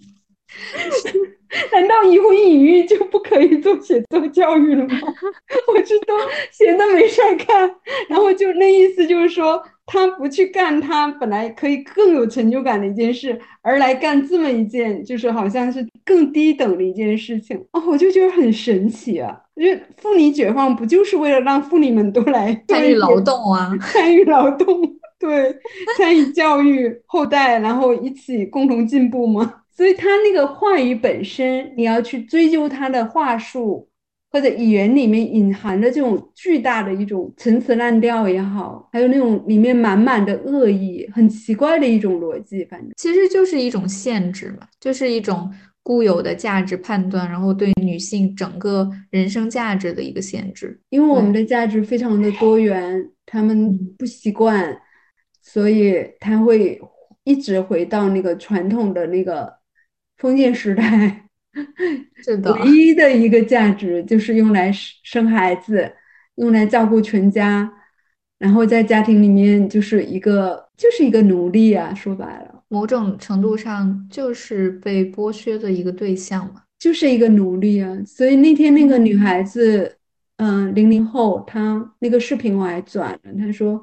[1.72, 4.97] 难道已婚已育就不可以做写作教育了吗？
[5.68, 6.16] 我这都
[6.52, 7.70] 闲的没事儿干，
[8.08, 19.38] 然后就那意思就是说，他不去干他本来可以更有成就感的一件事，而来干这么一件，就是好像是更低等的一件事情哦，我就觉得很神奇啊！
[19.56, 24.82] 因为妇女解放不就是为了让妇女们都来 参与劳动啊，参与劳动，
[25.20, 25.54] 对，
[25.97, 29.56] 参与教育后代，然后一起共同进步吗？
[29.82, 33.89] 所以他那个话语本身，你要去追究他的话术
[34.29, 45.51] 或者语言里面隐含的这种巨大的一种陈词滥调也好，还有那种里面满满的恶意，很奇怪的一种逻辑，反正其实就是一种限制嘛，就是一种
[45.82, 50.79] 固有的价值判断，然后对女性整个人生价值的一个限制。
[50.89, 54.79] 因为我们的价值非常的多元，他们嗯不习惯，
[55.41, 56.79] 所以他会
[57.23, 59.59] 一直回到那个传统的那个
[60.22, 61.26] 封建时代。
[62.24, 65.91] 是的，唯一的一个价值就是用来生生孩子，
[66.36, 67.69] 用来照顾全家，
[68.39, 76.61] 然后在家庭里面就是一个就是一个奴隶啊，说白了某种程度上就是被剥削的一个对象嘛。
[76.80, 77.97] 就是一个奴隶啊。
[78.05, 79.97] 所以那天那个女孩子，
[80.38, 83.82] 嗯，零零后，她那个视频我还转了，她说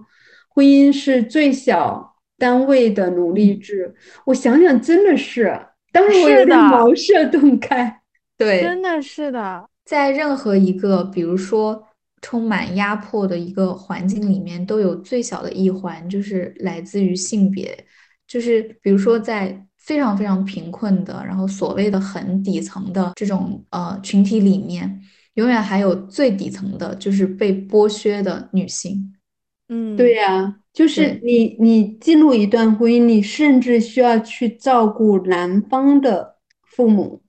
[0.48, 3.94] 婚姻是最小单位的奴隶制。
[4.24, 5.52] 我想想，真的是，
[6.00, 8.00] 当时我有点是的茅塞顿开。
[8.36, 11.84] 对，真的是的，在任何一个，比如说
[12.20, 17.84] 充满压迫的一个环境里面，都有最小的一环，就是来自于性别。
[18.26, 25.00] 就是比如说在非常非常贫困的，然后所谓的很底层的这种呃群体里面，
[25.34, 29.14] 永远还有最底层的，就是被剥削的女性。
[29.68, 37.22] 嗯，对呀，就是对你你进入一段婚姻，你甚至需要去照顾男方的父母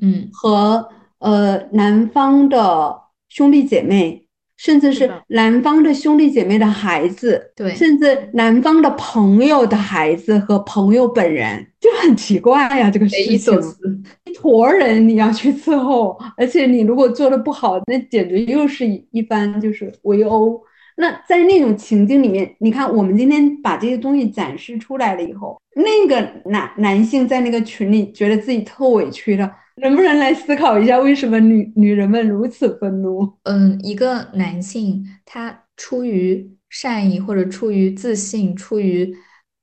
[0.00, 2.94] 嗯，和呃男方的
[3.28, 13.38] 兄弟姐妹，甚至是男方的兄弟姐妹的孩子，对甚至男方的朋友的孩子和朋友本人，就很奇怪呀，这个事情。
[13.38, 14.02] 思。
[14.24, 20.60] 一坨人你要去伺候，而且你如果做的不好，那简直又是一一番就是围殴。
[20.96, 33.32] 那在那种情境里面，你看我们今天把这些东西展示出来了以后，那个男男性在那个群里觉得自己特委屈了，能不能来思考一下，为什么女女人们如此愤怒？
[33.44, 39.14] 嗯，一个男性他出于善意或者出于自信，出于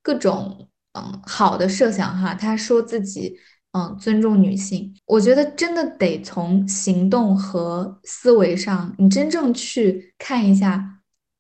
[0.02, 3.36] 各种嗯好的设想哈，他说自己
[3.72, 10.99] 嗯，尊重女性，我觉得真的得从行动和思维上，你真正去看一下，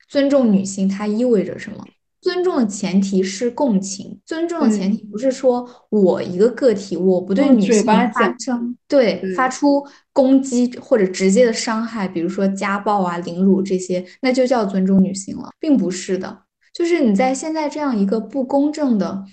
[0.09, 1.85] 尊重女性它意味着什么。
[2.21, 9.81] 尊重的前提是共情，尊重的前提不是说我一个个体，我不对女性发生对发出
[10.11, 16.39] 攻击或者直接的伤害，比如说家暴啊、凌辱这些，那就叫尊重女性了，并不是的。
[16.73, 19.23] 就是你在现在这样一个不公正的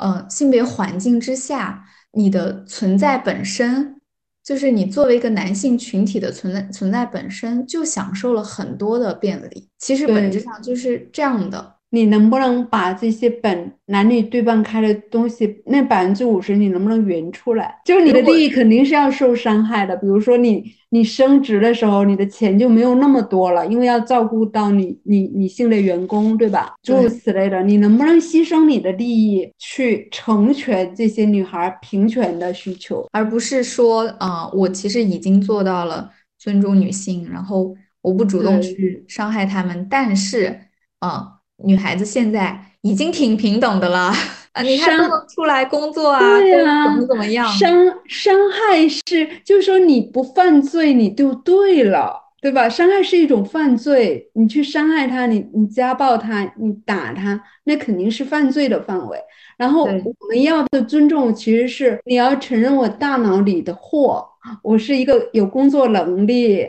[0.00, 4.00] 呃性别环境之下，你的存在本身，
[4.44, 11.73] 就是你作为一个男性群体的存在存在本身就享受了很多的便利，其实本质上就是这样的。
[11.94, 17.72] 你能不能把这些本男女对半开的东西，那百分之五十你能不能匀出来？
[17.84, 19.96] 就是你的利益肯定是要受伤害的。
[19.98, 26.74] 比如说你你升职的时候，你的钱就没有那么多了，因为要照顾到你你女性的员工，对吧？
[26.82, 37.72] 诸如此类的，你能不能牺牲你的利益去成全这些女孩平权的需求，而不是说啊，我其实已经做到了尊重女性，然后
[38.02, 40.58] 我不主动去伤害她们，但是
[40.98, 41.33] 啊。
[41.64, 44.12] 女孩子现在已经挺平等的了
[44.52, 44.62] 啊！
[44.62, 47.46] 你看都能出来工作啊，对啊，怎么怎么样？
[47.48, 47.72] 伤
[48.06, 52.68] 伤害是，就是说你不犯罪你就对了，对吧？
[52.68, 59.18] 伤害是一种犯罪，你去伤害他，你你家暴他，你打他，那肯定是犯罪的范围。
[59.56, 64.24] 然后我们要的尊重其实是你要承认我大脑里的货，
[64.62, 66.68] 我是一个有工作能力，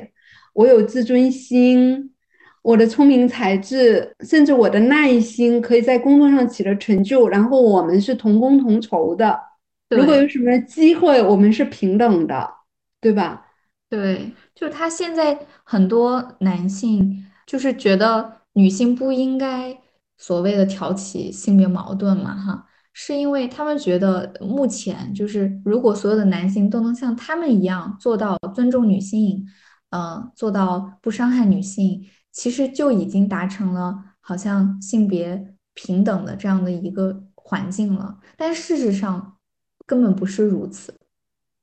[0.53, 2.11] 我有自尊心。
[2.66, 9.39] 我的聪明才智，甚至我的耐心，可以在工作上取得成就，然后我们是同工同酬的。
[9.91, 12.49] 如果有什么机会，我们是平等的，
[12.99, 13.45] 对吧？
[13.88, 19.78] 对，就他现在很多男性就是觉得女性不应该
[20.18, 29.45] 所谓的挑起性别矛盾嘛，哈，是因为他们觉得目前就是如果所有的男性都能像他们一样做到尊重女性，
[29.91, 32.03] 嗯，做到不伤害女性。
[32.36, 39.38] 其实就已经达成了好像性别平等的这样的一个环境了，但事实上
[39.88, 40.93] 根本不是如此。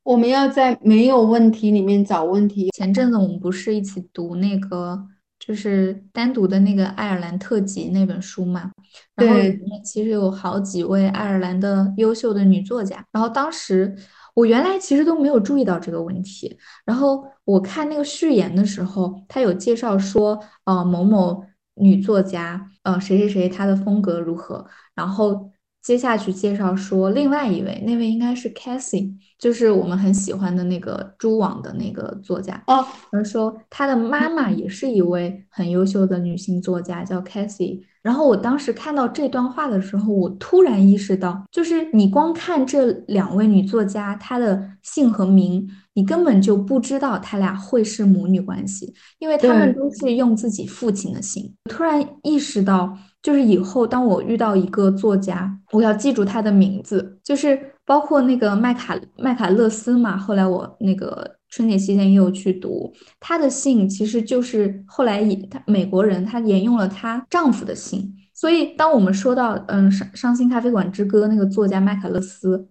[0.02, 2.70] 我们要在没有问题里面找问题。
[2.70, 5.06] 前阵子我们不是一起读那个，
[5.38, 8.72] 就是单独的那个爱尔兰特辑那本书嘛？
[9.14, 13.94] 然后里面其实有好几位爱尔兰的优秀的女作家，然后当时。
[14.34, 25.51] 我原来其实都没有注意到这个问题，然后我看那个序言的时候，他有介绍说，呃，某某女作家，呃，谁谁谁，她的风格如何，然后
[25.82, 37.80] 接下去介绍说，另外一位，那位应该是 Cassie，就是我们很喜欢的那个蛛网的那个作家哦，而说她的妈妈也是一位很优秀的女性作家，叫 Cassie。
[38.00, 51.54] 然后我当时看到这段话的时候，我突然意识到，就是你光看这两位女作家她的姓和名，你根本就不知道她俩会是母女关系，因为她们都是用自己父亲的姓。
[51.70, 60.16] 突然意识到，就是以后当我遇到一个作家，我要记住他的名字，就是包括那个麦卡麦卡勒斯嘛。
[60.16, 61.38] 后来我那个。
[61.54, 68.10] 春节期间也有去读，他的信其实就是后来以他美国人，他沿用了他丈夫的姓。
[68.32, 72.66] 所以当我们说到嗯《伤伤心咖啡馆之歌》那个作家麦卡勒斯，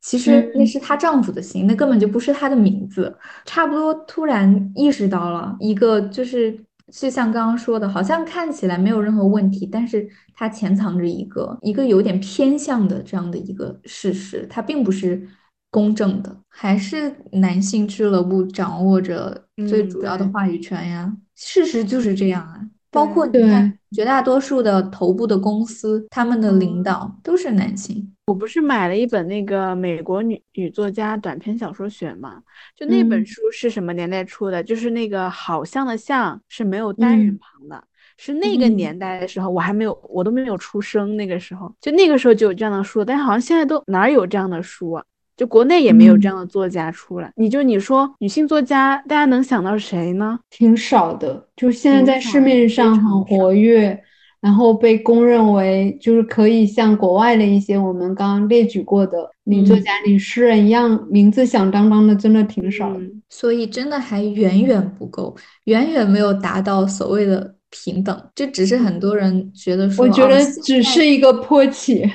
[0.00, 3.16] 其实那是她丈夫的姓，那根本就不是她的名字。
[3.44, 6.58] 差不多突然意识到了一个，就是
[6.92, 15.28] 就像刚刚说的，好像看起来没有任何问题，但是它潜藏着一个一个有点偏向的这样的一个事实，它并不是。
[15.72, 21.16] 公正的，还是男性俱乐部掌握着最主要的话语权呀？
[21.36, 22.60] 事实就是这样啊。
[22.90, 28.12] 包括你看，绝大多数的头部的公司，他们的领导都是男性。
[28.26, 32.40] 我不是买了一本那个美国女女作家短篇小说选吗？
[32.76, 34.62] 就那本书是什么年代出的？
[34.62, 37.82] 就是那个好像的像是没有单人旁的，
[38.16, 41.16] 是那个年代的时候，我还没有，我都没有出生。
[41.16, 45.04] 那个时候，就那个时候就有这样的书，但好像现在都哪有这样的书啊？
[45.40, 50.38] 就国内也没有这样的作家出来，你就你说女性作家，大家能想到谁呢？
[50.50, 53.98] 挺少的，就现在在市面上很活跃，
[54.42, 63.00] 然后被公认为就是可以像国外的一些我们刚刚列举过的女作家、女诗人一样名字响当当的，真的挺少的。
[63.30, 65.34] 所以真的还远远不够，
[65.64, 72.06] 远远没有达到所谓的平等，这只是很多人觉得说，我觉得只是一个坡起。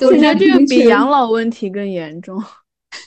[0.00, 2.42] 我觉得这个比养老问题更严重。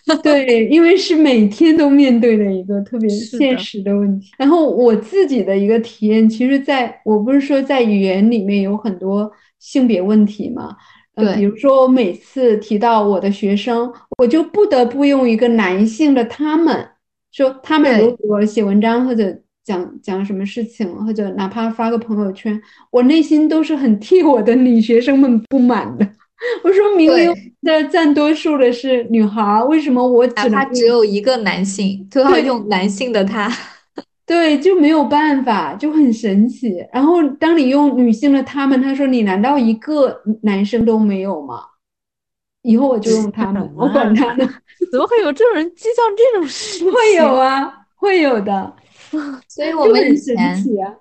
[0.21, 4.32] 对，因为是每天都面对的一个特别现实的问题。
[4.38, 10.76] 然后我自己的一个体验，其实在我不是说在语言里面有很多性别问题嘛，
[11.15, 16.86] 呃，对比如说我每次提到我的学生，我就不得不用一个男性的他们，
[17.32, 22.59] 说他们如果写文章或者讲讲什么事情，或者哪怕发个朋友圈，
[22.89, 26.07] 我内心都是很替我的女学生们不满的。
[26.63, 33.51] 我说明明的占多数的是女孩儿，为什么我只哪怕能只有一个男性，都要对用男性的他。
[34.25, 36.73] 对，就没有办法，就很神奇。
[36.93, 41.61] 然后当你用女性的他们，他说你难道一个男生都没有吗？
[42.61, 44.49] 以后我就用他们， 我管他呢。
[44.91, 46.91] 怎么会有这种人计较这种事情？
[46.91, 48.73] 会有啊，会有的，
[49.47, 50.93] 所以我们以就很神前奇啊。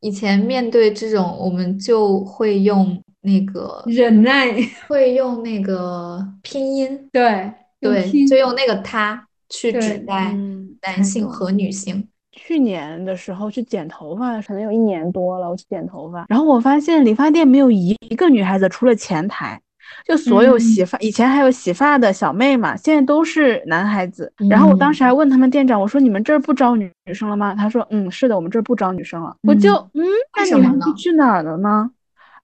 [0.00, 4.52] 以前面对这种，我们就会用那个忍耐，
[4.86, 12.06] 会用那个拼音，对，对，就用那个他去指代嗯，男性和女性。
[12.30, 19.60] 去年的时候去剪头发，可能有一年多了，我去剪头发，然后我发现理发店没有一个女孩子，除了前台，
[20.06, 24.32] 就所有嗯洗发，以前还有洗发的小妹嘛，现在都是男孩子。
[24.50, 27.54] 然后我当时还问他们店长，我说你们这儿不招女女生了吗？
[27.54, 29.34] 他说嗯，是的，我们这儿不招女生了。
[29.42, 30.04] 我就嗯，
[30.36, 31.90] 那为什么呢女孩子去哪儿了呢？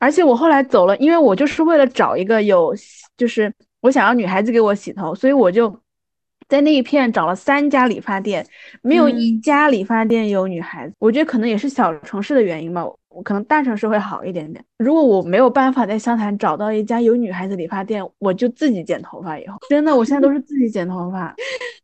[0.03, 2.75] 而且我后来走了，因为我就是为了找一个有，
[3.17, 5.73] 就是我想要女孩子给我洗头，所以我就
[6.49, 8.45] 在那一片找了三家理发店，
[8.83, 10.95] 没有一嗯家理发店有女孩子。
[10.99, 14.65] 我觉得可能也是小城市的原因吧，我可能大城市会好一点点。
[14.77, 19.39] 如果我没有办法在湘潭找到一家有女孩子理发店，我就自己剪头发。
[19.39, 21.33] 以后真的，我现在都是自己剪头发，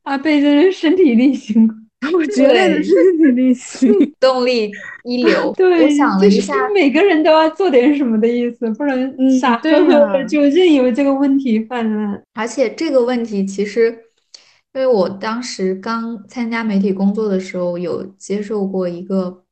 [0.02, 1.88] 阿贝真是身体力行。
[2.14, 3.92] 我绝对的对是自己力行。
[4.20, 4.70] 动力
[5.05, 5.53] 一流。
[5.57, 12.22] 对，我想了就是一下，每个人都要做点什么的意思，不然嗯傻对呵呵就任由这个问题泛滥。
[12.34, 13.90] 而且这个问题其实，
[14.74, 19.42] 因为我当时刚参加媒体工作的时候，有接受过一个，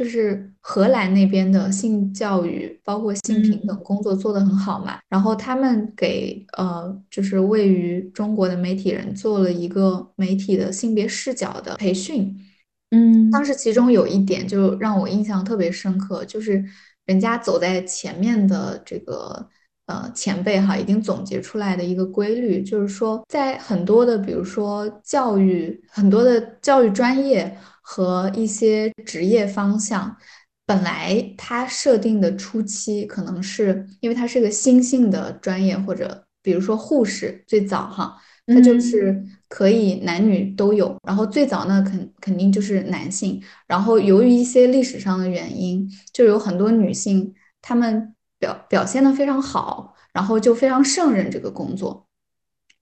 [0.00, 4.98] 就是荷兰那边的性教育，包括性平等工作做得很好嘛。
[5.10, 12.34] 然后他们给呃，就是位于中国的媒体人做了一个媒体的性别视角的培训。
[12.92, 16.64] 嗯当时其中有一点就让我印象特别深刻，就是
[17.04, 19.46] 人家走在前面的这个
[19.84, 27.54] 呃前辈哈，已经总结出来的一个规律，就是说在很多的比如说教育，很多的教育专业
[27.92, 30.16] 和一些职业方向。
[30.64, 38.16] 本来它设定的初期可能是因为它是个新兴的专业，或者比如说护士最早哈，
[38.46, 38.80] 它就嗯。
[38.80, 52.06] 是可以男女都有，然后最早呢肯肯定就是男性，然后由于一些历史上的原因，就有很多女性她们表表现的非常好，然后就非常胜任这个工作，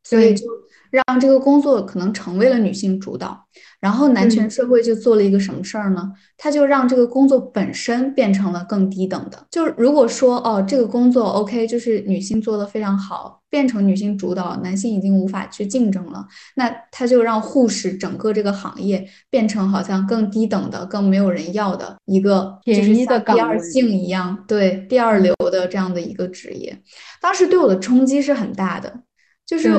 [0.08, 0.46] 所以就
[0.90, 3.38] 让这个工作可能成为了女性主导，
[3.78, 6.10] 然后男权嗯社会就做了一个什么事儿呢？
[6.38, 9.46] 他就让这个工作本身变成了更低等的。
[9.50, 26.78] 就是如果说哦，这个工作 OK，就是女性做的非常好，变成女性主导，男性已经无法去竞争了，那他就让护士整个这个行业变成好像更低等的、更没有人要的一个，就是第二性一样，对，第二流的这样的一个职业。
[27.20, 29.00] 当时对我的冲击是很大的。
[29.48, 29.70] 就是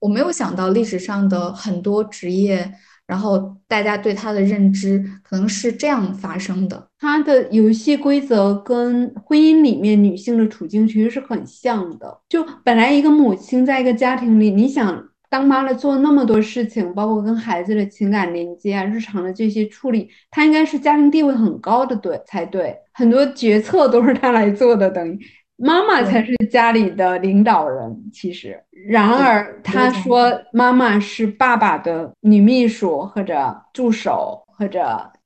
[0.00, 2.72] 我没有想到历史上的很多职业，
[3.06, 6.88] 然后大家对它的认知可能是这样发生的。
[6.98, 12.18] 它的游戏规则跟婚姻里面女性的处境其实是很像的。
[12.26, 25.20] 就本来一个母亲在一个家庭里，你想当妈了做那么多事情，包括跟孩子的情感连接啊、日常的这些处理，她应该是家庭地位很高的对才对，很多决策都是她来做的，等于
[25.58, 28.10] 妈妈才是家里的领导人。
[28.12, 34.42] 其实，然而他说妈妈是爸爸的女秘书或者助手。
[34.58, 34.82] 或者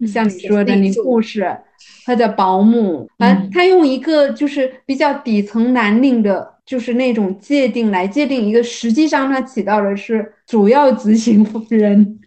[0.06, 1.56] 像你说的，你护士
[2.06, 12.18] 或者保姆，反正他用一个就是比较底层蓝领的，就是那种界定来界定一个，实际上他起到的是主要执行人。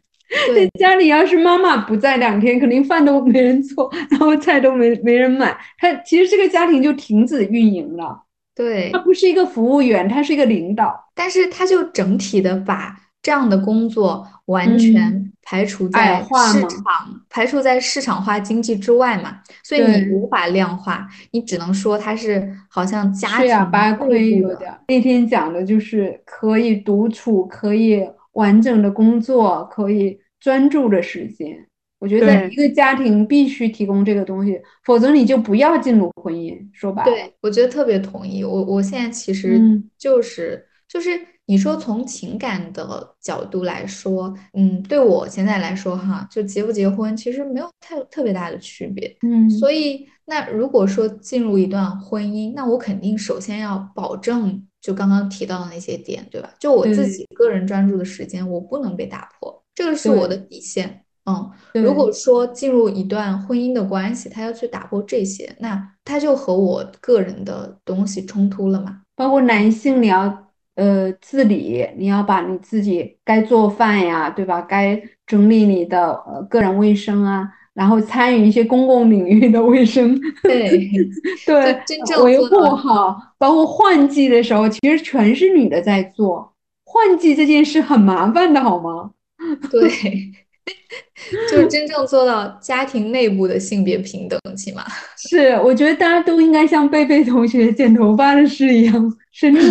[0.47, 8.23] 对，家里要是妈妈不在两天，肯定饭都没人做，然后菜都没没人买，他其实这个家庭就停止运营了。
[8.55, 24.73] 对，他不是一个服务员，他是一个领导，但是他就整体的把这样的工作完全排除在市场，嗯、排除在市场化经济之外嘛，所以你无法量化，你只能说他是好像家庭哑巴亏有点。
[24.87, 31.67] 那天讲的就是可以独处，可以完整的工作，可以专注的时间。
[31.99, 36.57] 我觉得一个家庭必须提供这个东西，否则你就不要进入婚姻。
[36.71, 38.43] 说白了，对我觉得特别同意。
[38.43, 39.59] 我我现在其实
[39.97, 41.19] 就是、嗯、就是。
[41.47, 56.53] 你说从情感的角度来说，嗯，对我现在来说哈，就结不结婚其实没有太特别大的区别，嗯，所以那如果说进入一段婚姻，那我肯定首先要保证就刚刚提到的那些点，对吧？
[56.59, 61.01] 就我自己个人专注的时间，我不能被打破，这个是我的底线。
[61.25, 69.01] 嗯，如果说进入一段婚姻的关系，他要去打破这些，那他就和我个人的东西冲突了嘛。
[69.15, 74.61] 包括男性，你要呃自理，你要把你自己该做饭呀，对吧？
[74.61, 80.89] 该整理你的呃个人卫生啊，然后参与一些公共领域的卫生，对
[81.45, 83.15] 对，真正维护好。
[83.37, 86.53] 包括换季的时候，其实全是女的在做
[86.85, 89.11] 换季这件事，很麻烦的，好吗？
[89.69, 89.91] 对。
[91.49, 94.85] 就是真正做到家庭内部的性别平等，起码
[95.17, 99.61] 是我觉得大家都应该像贝贝同学剪头发的事一样，伸出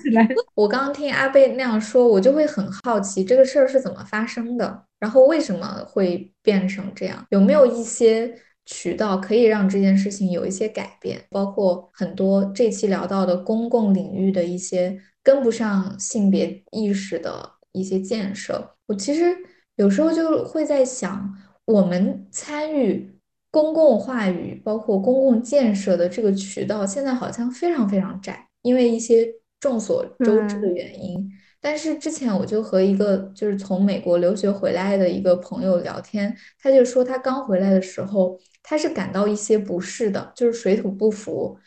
[0.00, 0.28] 起来。
[0.54, 7.26] 我刚刚听阿贝那样说，我就会很好奇这个事儿是怎么发生的，然后为什么会变成这样？
[7.30, 8.32] 有没有一些
[8.64, 11.20] 渠道可以让这件事情有一些改变？
[11.30, 19.36] 包括很多这期聊到的公共领域的一些跟不上性别意识的一些建设，我其实。
[19.76, 21.34] 有时候就会在想，
[21.66, 23.18] 我们参与
[23.50, 29.26] 公共话语，包括公共建设的这个渠道，现在好像非常非常窄，因为一些
[29.60, 31.30] 众所周知的原因。
[31.60, 41.58] 但是之前我就和一个就是从美国留学回来的一个朋友聊天，他就说他刚回来的时候，他是感到一些不适的，就是水土不服，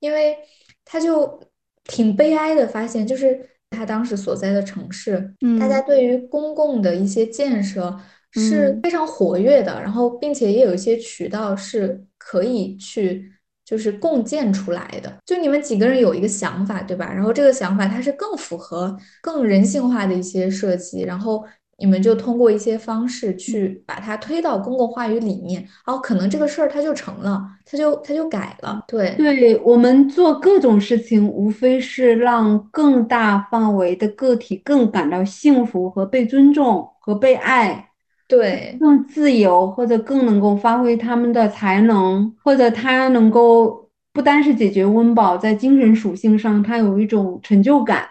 [0.00, 0.36] 因为
[0.84, 1.42] 他就
[1.84, 3.48] 挺悲哀的，发现就是。
[3.74, 7.98] 他当时所在的城市，大家对于公共的一些建设
[8.32, 13.30] 是非常活跃的，然后并且也有一些渠道是可以去
[13.64, 15.12] 就是共建出来的。
[15.26, 17.12] 就你们几个人有一个想法，对吧？
[17.12, 21.44] 然后这个想法它是更符合更人性化的一些设计，然后。
[21.78, 28.84] 你们就通过一些方式去把它推到公共话语里面，然后可能这个事儿它就成了，它就它就改了。
[28.86, 37.90] 对，对我们做各种事情，无非是让更大范围的个体更感到幸福和被尊重和被爱，
[38.28, 48.06] 对，更自由或者更能够发挥他们的才能，或者他能够不单是解决温饱，在精神属性上他有一种成就感。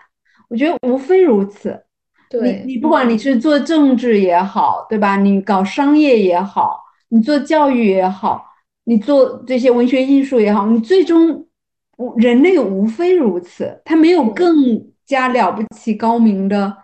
[0.49, 1.81] 我觉得无非如此。
[2.41, 5.17] 你你不管你是做政治也好，对吧？
[5.17, 8.43] 你搞商业也好，你做教育也好，
[8.85, 11.45] 你做这些文学艺术也好，你最终
[12.17, 16.75] 人类无非如此，他没有更加了不起、高明的，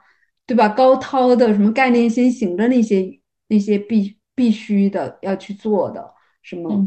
[0.45, 0.69] 对吧？
[0.69, 6.13] 高超的什么概念先行的那些那些必必须的要去做的
[6.43, 6.85] 什么，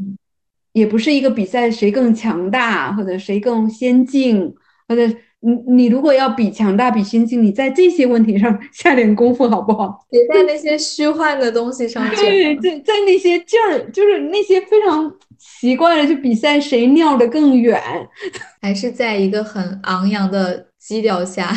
[0.72, 4.54] 也不是一个比赛谁更强大或者谁更先进
[4.86, 5.02] 或者。
[5.44, 9.98] 你你如果要比强大比先进，你在这些问题上 下点功夫好不好？
[10.08, 12.08] 别在那些虚幻的东西上。
[12.14, 17.80] 对，在在那些劲儿，就是那些非常奇怪的，就比赛谁尿的更远，
[18.62, 21.52] 还是在一个很昂扬的基调下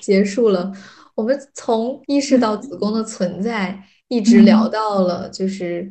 [0.00, 0.72] 结束了。
[1.16, 5.90] 我们从意识到子宫的存在，一直聊到了，就是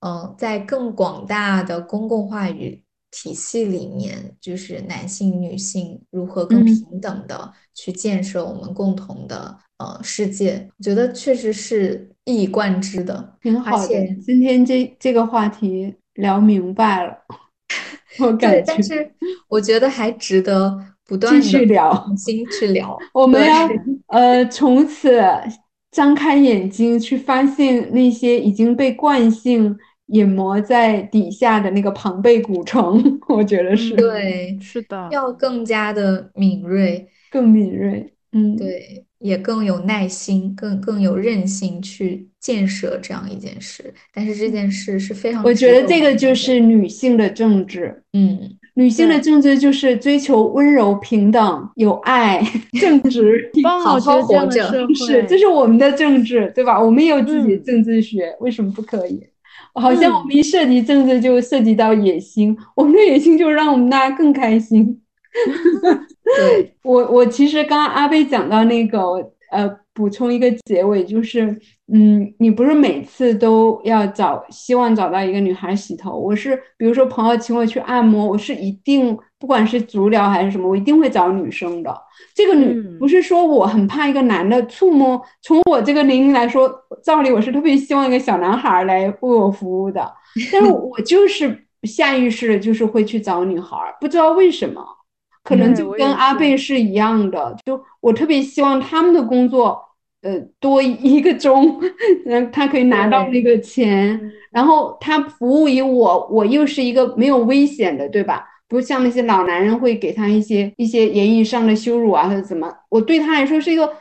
[0.00, 2.82] 嗯，在更广大的公共话语。
[3.10, 13.88] 体系里面，就是男性、女性如何更平等的去建设我们共同的呃世界，我觉得确实是一以贯之的，挺好的。
[14.24, 17.18] 今天这这个话题聊明白了，
[18.20, 19.12] 我感觉，但是
[19.48, 22.96] 我觉得还值得不断继续聊，重新去聊。
[23.12, 23.68] 我们要
[24.06, 25.20] 呃从此
[25.90, 29.76] 张开眼睛去发现那些已经被惯性。
[30.10, 43.92] 隐没在底下的那个庞贝古城，我觉得是对，是的，要更加的敏锐，更敏锐，嗯，对，也更有耐心，更更有韧性去建设这样一件事。
[44.12, 48.38] 但是这件事是非常，我觉得这个就是女性的政治，嗯，
[48.74, 52.42] 女性的政治就是追求温柔、平等、有爱、
[52.80, 56.80] 正直，好好活着，是，这是我们的政治，对吧？
[56.82, 59.24] 我们也有自己政治学，为什么不可以？
[59.74, 65.00] 好像我们一涉及政治就涉及到野心， 我们的野心就是让我们大家更开心。
[66.24, 68.98] 对我，我其实刚刚阿贝讲到那个，
[69.52, 71.60] 呃，补充一个结尾，就是，
[71.92, 76.18] 嗯，你不是每次都要找，希望找到一个女孩洗头。
[76.18, 79.18] 我是，比如说朋友请我去按摩，我是一定。
[79.40, 81.96] 不管是足疗还是什么，我一定会找女生的。
[82.34, 85.20] 这个女不是说我很怕一个男的触摸。
[85.40, 86.70] 从我这个年龄来说，
[87.02, 90.12] 照理我是特别希望一个小男孩来为我服务的。
[90.52, 94.84] 但是我就是下意识的就是会去找女孩，不知道为什么，
[95.42, 97.56] 可能就跟阿贝是一样的。
[97.64, 99.82] 就我特别希望他们的工作，
[100.22, 101.80] 呃，多一个钟，
[102.26, 104.20] 嗯，他可以拿到那个钱，
[104.52, 108.46] 然后他服务于我，我又是一个没有危险的，对吧？
[108.70, 112.72] 不像那些老男人会给他一些一些言语上的羞辱啊，或者怎么。
[112.88, 113.92] 我对他来说是一个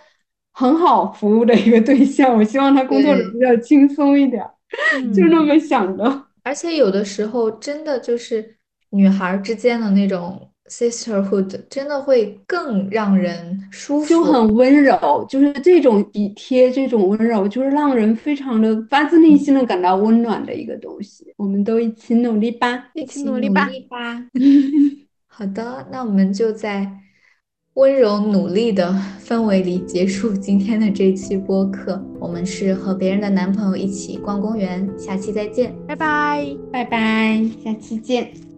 [0.53, 4.45] 很好服务的一个对象，我希望他工作的比较轻松一点，
[5.13, 6.27] 就那么想的。
[6.43, 8.57] 而且有的时候真的就是
[8.91, 10.45] 女孩之间的那种。
[10.69, 21.25] Sisterhood 真的会更让人舒服，就很温柔，就是这种体贴，这种温柔，就是让人非常的发自内心的感到温暖的一个东西。
[21.37, 23.67] 我们都一起努力吧，一起努力吧。
[25.27, 26.87] 好的，那我们就在
[27.75, 28.93] 温柔努力的
[29.23, 32.03] 氛围里结束今天的这期播客。
[32.19, 38.48] 我们是和别人的男朋友一起逛公园，下期再见，拜拜，拜拜，下期见。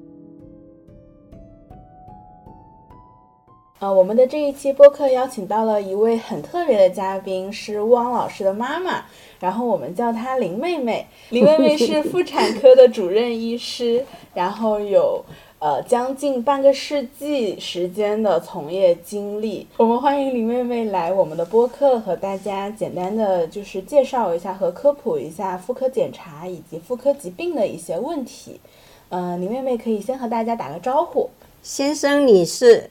[3.82, 9.03] 呃，我们的这一期播客邀请到了一位很特别的嘉宾，是汪老师的妈妈，
[9.40, 11.08] 然后我们叫她林妹妹。
[11.32, 14.06] 林妹妹是妇产科的主任医师，
[14.36, 15.26] 然后有
[15.58, 19.66] 呃将近半个世纪时间的从业经历。
[19.78, 28.62] 我们欢迎林妹妹来我们的播客，和大家简单的就是介绍一下和科普一下妇科检查以及妇科疾病的一些问题。
[29.10, 31.32] 嗯，林妹妹可以先和大家打个招呼，
[31.64, 32.91] 先生、女士。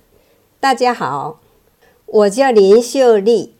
[0.60, 1.40] 大家好，
[2.04, 3.54] 我叫林秀丽，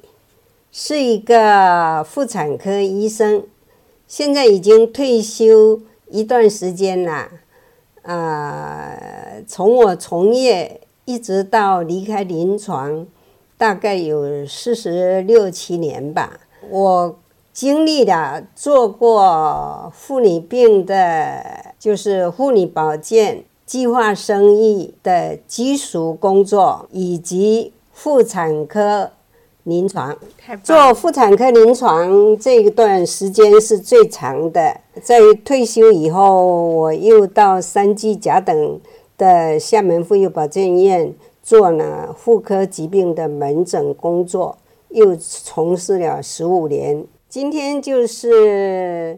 [0.70, 3.46] 是一个妇产科医生，
[4.06, 7.28] 现在已经退休一段时间了。
[8.02, 13.06] 呃，从我从业一直到离开临床，
[13.56, 16.40] 大概有四十六七年吧。
[16.68, 17.18] 我
[17.50, 23.46] 经历了做过妇女病的，就是妇女保健。
[23.70, 29.12] 计划生育的基础工作，以及妇产科
[29.62, 30.18] 临床。
[30.64, 34.80] 做妇产科临床这一段时间是最长的。
[35.00, 38.80] 在退休以后，我又到三季甲等
[39.16, 47.04] 的厦门妇幼保健院做了妇科疾病的门诊工作，又从事了十五年。
[47.28, 49.16] 今天就是。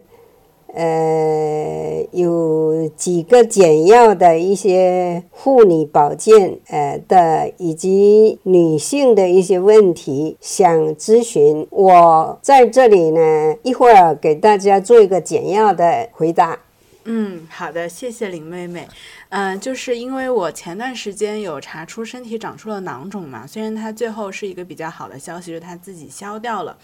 [0.73, 16.57] 呃，有几个简要的一些妇女保健呃的以及女性的一些问题想咨询，我在这里呢，一会儿给大家做一个简要的回答。
[17.05, 18.87] 嗯，好的，谢谢林妹妹。
[19.29, 26.77] 嗯，就是因为我前段时间有查出身体长出了囊肿嘛，虽然它最后是一个比较好的消息，就是它自己消掉了。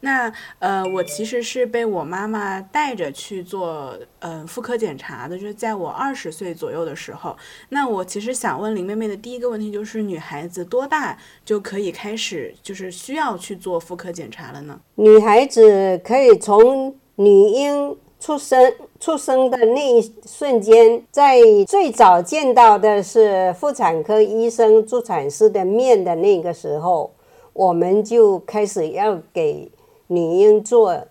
[0.00, 7.36] 那呃，我其实是被我妈妈带着去做呃妇科检查的，就是在我二十岁左右的时候。
[7.70, 14.78] 那我其实想问林妹妹的第一个问题就是，女孩子多大就可以开始就是需要去做妇科检查了呢？
[14.96, 27.14] 女孩子可以从女婴出生出生的那一瞬间，在最早见到的是妇产科医生助产师的面的那个时候，
[27.52, 29.70] 我们就开始要给。
[30.08, 31.06] 女婴做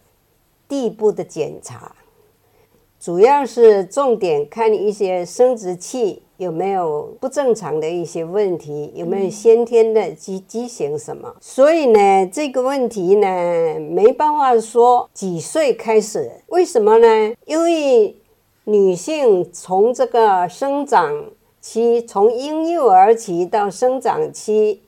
[0.67, 1.95] 地部的检查，
[2.99, 11.35] 主要是重点看一些生殖器有没有不正常的一些问题，有没有先天的畸畸形什么。
[11.41, 13.27] 所以呢，这个问题呢，
[13.79, 16.31] 没办法说几岁开始。
[16.47, 17.35] 为什么呢？
[17.45, 18.15] 因为
[18.65, 21.25] 女性从这个生长
[21.59, 24.82] 期，从婴幼儿期到生长期。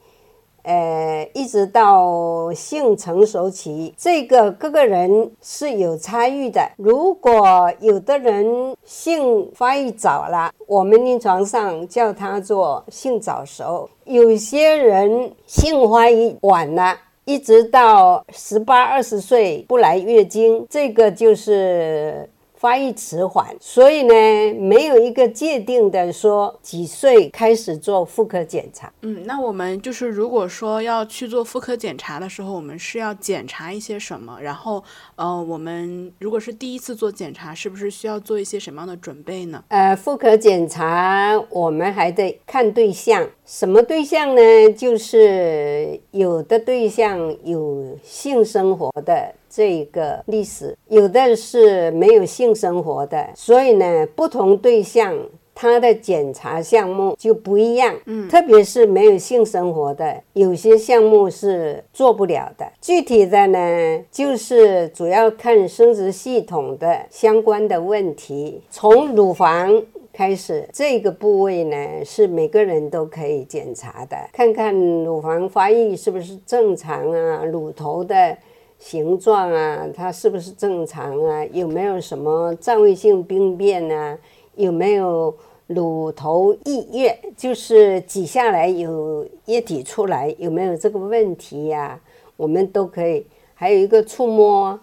[0.65, 6.67] 呃，一直到性成熟期，这个各个人是有差异的。
[6.75, 22.27] 如果有的人性发育早了，我们临床上叫他做性早熟；有些人性发育晚了，一直到十八二十岁不来月经，这个就是。
[22.65, 24.13] 发育迟缓，所以呢，
[24.59, 28.91] 没有一个界定的说几岁开始做妇科检查。
[29.03, 34.39] 嗯，那我们就是如果说要去做妇科检查的时候，我们是要检查一些什么？
[34.41, 34.83] 然后，
[35.15, 39.63] 呃，我们如果是第一次做检查，是不是需要做一些什么样的准备呢？
[39.67, 44.41] 呃，妇科检查我们还得看对象，什么对象呢？
[44.75, 49.35] 就是有的对象有性生活的。
[49.55, 55.17] 这个历史有的是没有性生活的，所以呢，不同对象
[55.53, 57.95] 他的检查项目就不一样。
[58.03, 62.69] 嗯，特别是没有性生活的，有些项目是做不了的。
[62.81, 78.37] 具体的呢，就是主要看生殖系统的相关的问题，从乳房开始，这个部位呢是每个人都可以检查的，看看乳房发育是不是正常啊，乳头的。
[78.85, 81.43] 形状啊，它是不是正常啊？
[81.45, 84.15] 有没有什么占位性病变啊？
[84.53, 85.35] 有没有
[85.65, 91.99] 乳头溢液，就是挤下来有液体出来，有没有这个问题呀、
[92.37, 93.25] 我们都可以。
[93.55, 94.79] 还有一个触摸，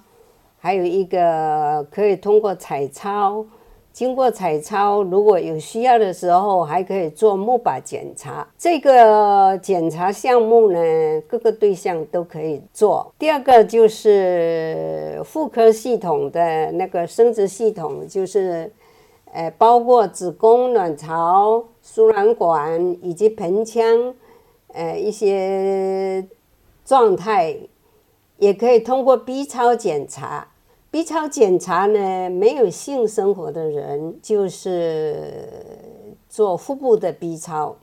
[0.59, 3.47] 还有一个可以通过彩超，
[3.93, 8.49] 经过彩超，如果有需要的时候，还可以做钼靶检查。
[8.57, 10.79] 这个检查项目呢，
[11.29, 13.13] 各个对象都可以做。
[13.19, 18.73] 第二个就是妇科系统的那个生殖系统，就是
[19.33, 24.15] 呃，包括子宫、卵巢、输卵管以及盆腔，
[24.73, 26.27] 呃，一些
[26.85, 27.57] 状态，
[28.39, 30.49] 也可以通过 B 超检查。
[30.93, 35.25] B 超检查呢，没有性生活的人就是
[36.29, 37.77] 做腹部的 B 超，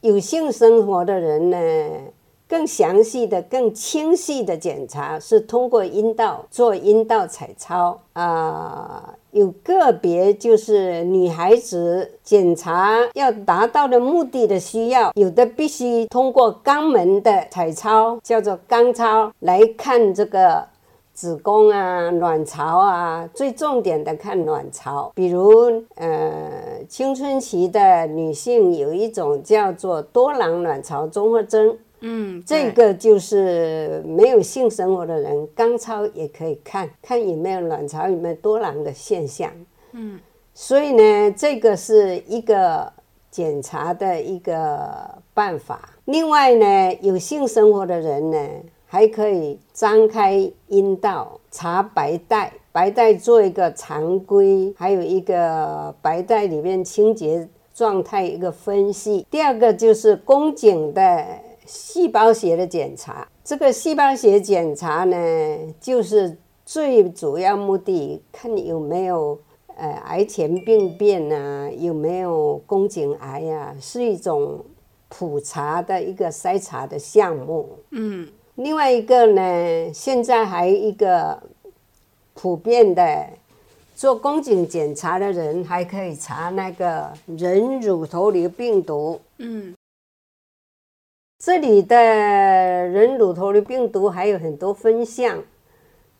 [0.00, 1.56] 有性生活的人呢，
[2.48, 8.00] 更详细的、更清晰的检查是通过阴道做阴道彩超。
[8.14, 20.66] 啊、有个别就是女孩子检查要达到的目的的需要，有的必须通过肛门的彩超，叫做肛超来看这个
[21.14, 25.12] 子宫啊、卵巢啊，最重点的看卵巢。
[25.14, 39.48] 比如，呃，青春期的女性有一种叫做多囊卵巢综合征，嗯，这个就是没有性生活的人，肛超也可以看看有没有卵巢有没有多囊的现象。
[39.92, 40.18] 嗯，
[40.52, 42.92] 所以呢，这个是一个
[43.30, 44.68] 检查的一个
[45.32, 45.88] 办法。
[46.06, 48.38] 另外呢，有性生活的人呢，
[48.86, 59.26] 还可以张开阴道查白带，白带做一个常规，还有一个白带里面清洁状态一个分析。
[59.30, 61.26] 第二个就是宫颈的
[61.66, 63.26] 细胞学的检查。
[63.42, 65.16] 这个细胞学检查呢，
[65.80, 69.38] 就是最主要目的看你有没有
[69.76, 74.64] 呃癌前病变啊，有没有宫颈癌啊，是一种
[75.08, 77.68] 普查的一个筛查的项目。
[77.90, 81.42] 嗯另外一个呢，现在还一个
[82.34, 83.26] 普遍的
[83.96, 89.20] 做宫颈检查的人，还可以查那个人乳头瘤病毒。
[89.38, 89.74] 嗯
[91.38, 95.42] 这里的人乳头瘤病毒还有很多分项，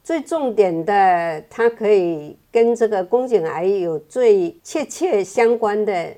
[0.02, 6.14] 最重点的，它可以跟这个宫颈癌有最切切相关的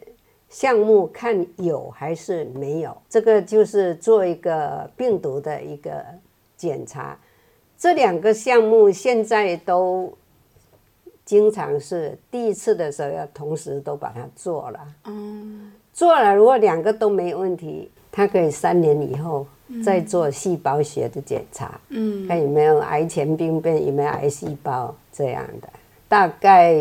[0.57, 2.97] 项目，看有还是没有。
[3.11, 6.03] 这个就是做一个病毒的一个
[6.57, 7.15] 检查。
[7.77, 10.11] 这两个项目现在都
[11.27, 14.81] 经常是第一次的时候要同时都把它做了。
[15.05, 19.47] 嗯做了，如果两个都没问题，它可以三年以后
[19.85, 25.69] 再做细胞学的检查，嗯看有没有癌前病变，有没有癌细胞这样的。
[26.09, 26.75] 大概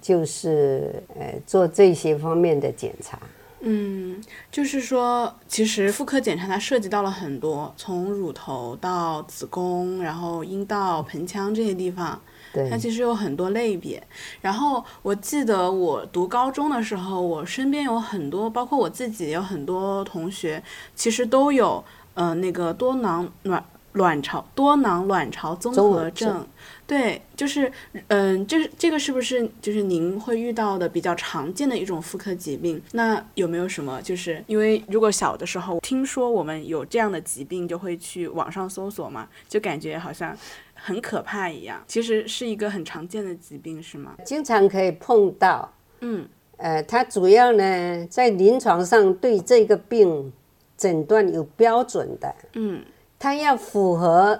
[0.00, 3.18] 就是呃做这些方面的检查。
[3.66, 4.22] 嗯，
[4.52, 12.20] 就是说，其实妇科检查它涉及到了很多，从乳头到子宫，然后阴道、盆腔这些地方，
[12.52, 14.06] 对它，其实有很多类别。
[14.42, 20.62] 然后我记得我读高中的时候，我身边有很多，包括我自己有很多同学，
[20.94, 21.82] 其实都有
[22.12, 26.46] 呃那个多囊卵卵巢多囊卵巢综合症。
[26.86, 27.70] 症对，就是
[28.08, 32.80] 嗯，这这个是不是就是您会遇到的比较常见的一种妇科疾病？
[32.92, 40.36] 那有没有什么就是因为如果小的时候听说我们有这样的疾病，就会去网上搜索嘛，就感觉好像
[40.74, 41.82] 很可怕一样。
[41.86, 44.14] 其实是一个很常见的疾病，是吗？
[44.24, 45.72] 经常可以碰到。
[46.00, 46.28] 嗯
[46.58, 50.32] 呃，它主要呢在临床上对这个病
[50.76, 52.84] 诊断有标准的，嗯
[53.18, 54.38] 它要符合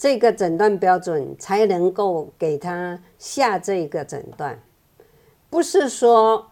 [0.00, 4.56] 这个诊断标准，才能够给他下这个诊断。
[5.50, 6.46] 不是说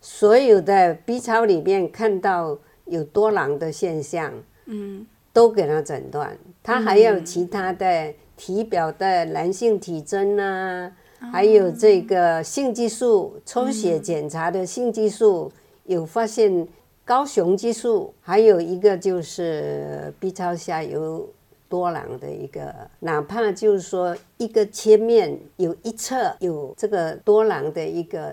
[0.00, 4.32] 所有的 B 超里面看到有多囊的现象，
[4.66, 10.92] 嗯都给他诊断，他还有其他的体表的男性体征啊，
[11.32, 15.50] 还有这个性激素抽血检查的性激素
[15.82, 16.68] 有发现
[17.04, 21.28] 高雄激素，还有一个就是 B 超下有
[21.74, 28.32] 多囊的一个，哪怕就是说一个切面有一侧有这个多囊的一个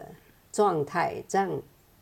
[0.52, 1.50] 状态，这样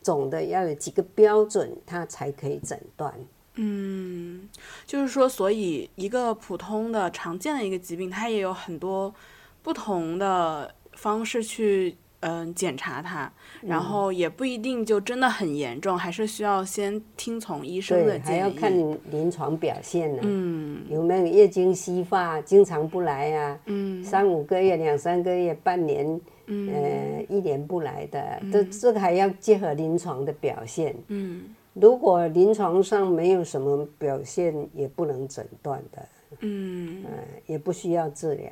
[0.02, 3.14] 总的要有几个标准，它才可以诊断。
[3.56, 4.49] 嗯，
[4.86, 9.16] 就是说，所以一个普通的常见的一个疾病，它也有很多
[9.64, 13.32] 不同的方式去嗯、检查它，
[13.62, 18.50] 然后也不一定就真的很严重，还是需要先听从医生的对，还要。
[18.52, 18.74] 看
[19.10, 30.94] 临床表现呢、嗯有没有月经稀发，经常不来呀、嗯三五个月、两三个月、半年，嗯呃，一年不来的，这这个还要结合临床的表现。
[31.08, 36.08] 嗯如果临床上没有什么表现，也不能诊断的，
[36.41, 37.12] 嗯呃，
[37.46, 38.50] 也不需要治疗。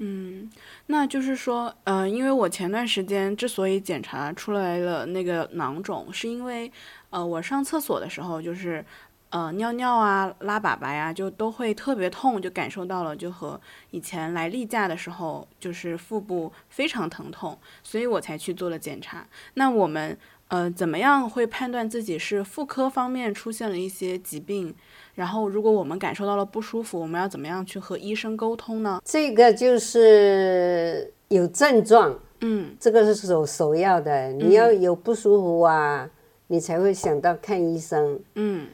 [0.00, 0.48] 嗯，
[0.86, 6.70] 那就是说，呃，因为我前段时间之所以检查出来了那个囊肿，是因为，
[7.10, 8.84] 呃，我上厕所的时候就是，
[9.30, 13.60] 呃，尿尿啊、拉粑粑呀，就都会特别痛，就感受到了，就和
[13.90, 19.26] 以前来例假的时候，就是腹部非常疼痛，所以我才去做了检查。
[19.54, 20.16] 那我们，
[20.46, 24.76] 呃，怎么样会判断自己是妇科方面出现了一些疾病？
[25.18, 29.02] 然后，如果我们感受到了不舒服，我们要怎么样去和医生沟通呢？
[29.04, 34.28] 这个就是有症状，嗯这个是首首要的。
[34.28, 36.08] 你要有不舒服啊，
[36.46, 38.20] 你才会想到看医生。
[38.36, 38.68] 嗯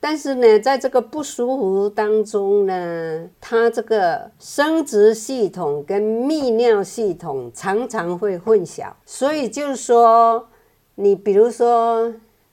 [0.00, 10.48] 但是呢，在这个不舒服当中呢，它这个生殖系统跟泌尿系统常常会混淆，所以就是说，
[10.94, 12.10] 你比如说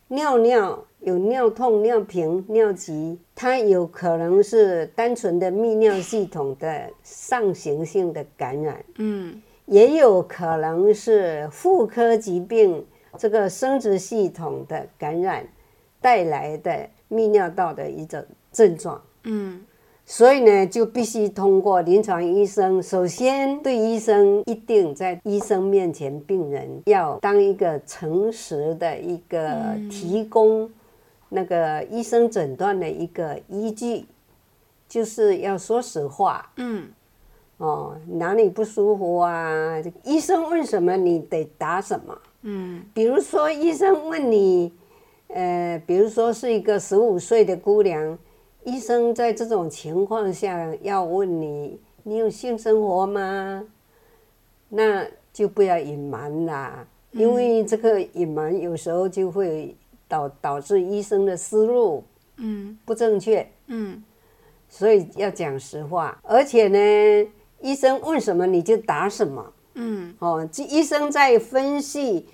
[0.09, 9.39] 尿尿有尿痛、尿频、尿急，它有可能是单纯的泌尿系统的上行性的感染，嗯。
[9.67, 12.83] 也有可能是妇科疾病
[13.17, 15.45] 这个生殖系统的感染
[16.01, 18.99] 带来的泌尿道的一种症状。
[19.25, 19.61] 嗯。
[20.03, 30.71] 所以呢，就必须通过临床医生，首先对医生一定在医生面前，病人要当一个诚实的一个提供
[31.29, 34.05] 那个医生诊断的一个依据，
[34.87, 36.51] 就是要说实话。
[36.57, 36.87] 嗯
[37.57, 39.81] 哦，哪里不舒服啊？
[40.03, 42.17] 医生问什么，你得答什么。
[42.43, 44.71] 嗯比如说，医生问你，
[45.29, 48.17] 呃，比如说是一个十五岁的姑娘，
[48.63, 53.65] 医生在这种情况下要问你，你有性生活吗？
[54.69, 59.75] 那就不要隐瞒啦，因为这个隐瞒有时候就会
[60.07, 62.03] 导导致医生的思路
[62.37, 63.47] 嗯不正确。
[63.67, 64.03] 嗯
[64.69, 67.29] 所以要讲实话，而且呢，
[67.61, 69.53] 医生问什么你就答什么。
[69.75, 72.27] 嗯哦，这医生在分析，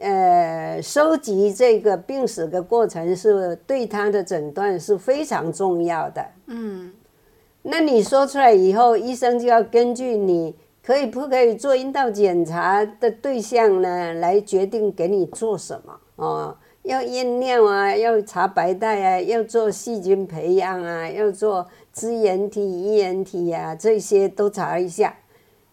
[0.00, 6.26] 呃，收集这个病史的过程是对他的诊断是非常重要的。
[6.48, 6.92] 嗯
[7.62, 10.54] 那你说出来以后，医生就要根据你
[10.84, 16.56] 可以不可以做阴道检查的对象呢，来决定给你做什么哦。
[16.84, 25.16] 要验尿啊，要查白带啊，要做细菌培养啊，要做支原体、衣原体啊，这些都查一下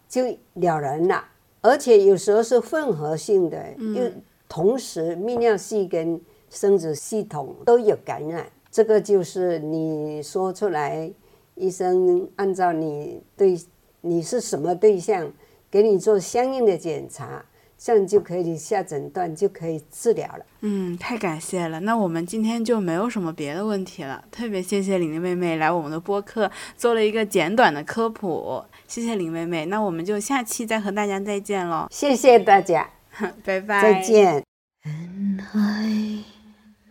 [0.08, 0.24] 就
[0.54, 1.24] 了然了。
[1.60, 3.62] 而且有时候是混合性的，
[3.94, 4.10] 又
[4.48, 11.12] 同时泌尿系跟生殖系统都有感染，这个就是你说出来，
[11.54, 13.60] 医生按照你对
[14.00, 15.30] 你是什么对象，
[15.70, 17.44] 给你做相应的检查，
[17.84, 20.46] 这样就可以下诊断，就可以治疗了。
[20.60, 21.80] 嗯，太感谢了。
[21.80, 29.66] 那我们今天就没有什么别的问题了，特别谢谢玲玲妹妹来我们的播客做了一个简短的科普，谢谢林妹妹。
[29.66, 32.88] 那我们就下期再和大家再见喽， 谢谢大家，
[33.44, 34.00] 拜拜，再。
[34.00, 34.44] 见。
[34.84, 36.24] And I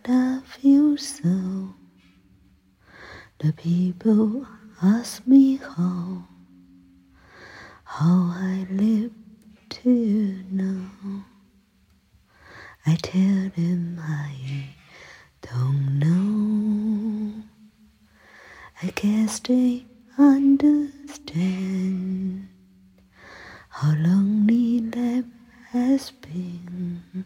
[0.04, 1.74] love you so.
[3.38, 4.44] The people
[4.82, 6.24] ask me how,
[7.84, 9.10] how I live
[9.82, 11.24] to know.
[12.86, 14.68] I tell them I
[15.40, 17.42] don't know.
[18.80, 19.84] I guess they
[20.16, 21.28] understand
[23.70, 25.24] how lonely life
[25.70, 27.24] has been.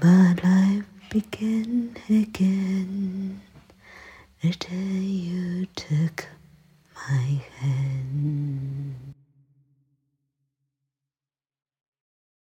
[0.00, 3.42] But life began again
[4.40, 6.26] the day you took
[6.94, 9.17] my hand.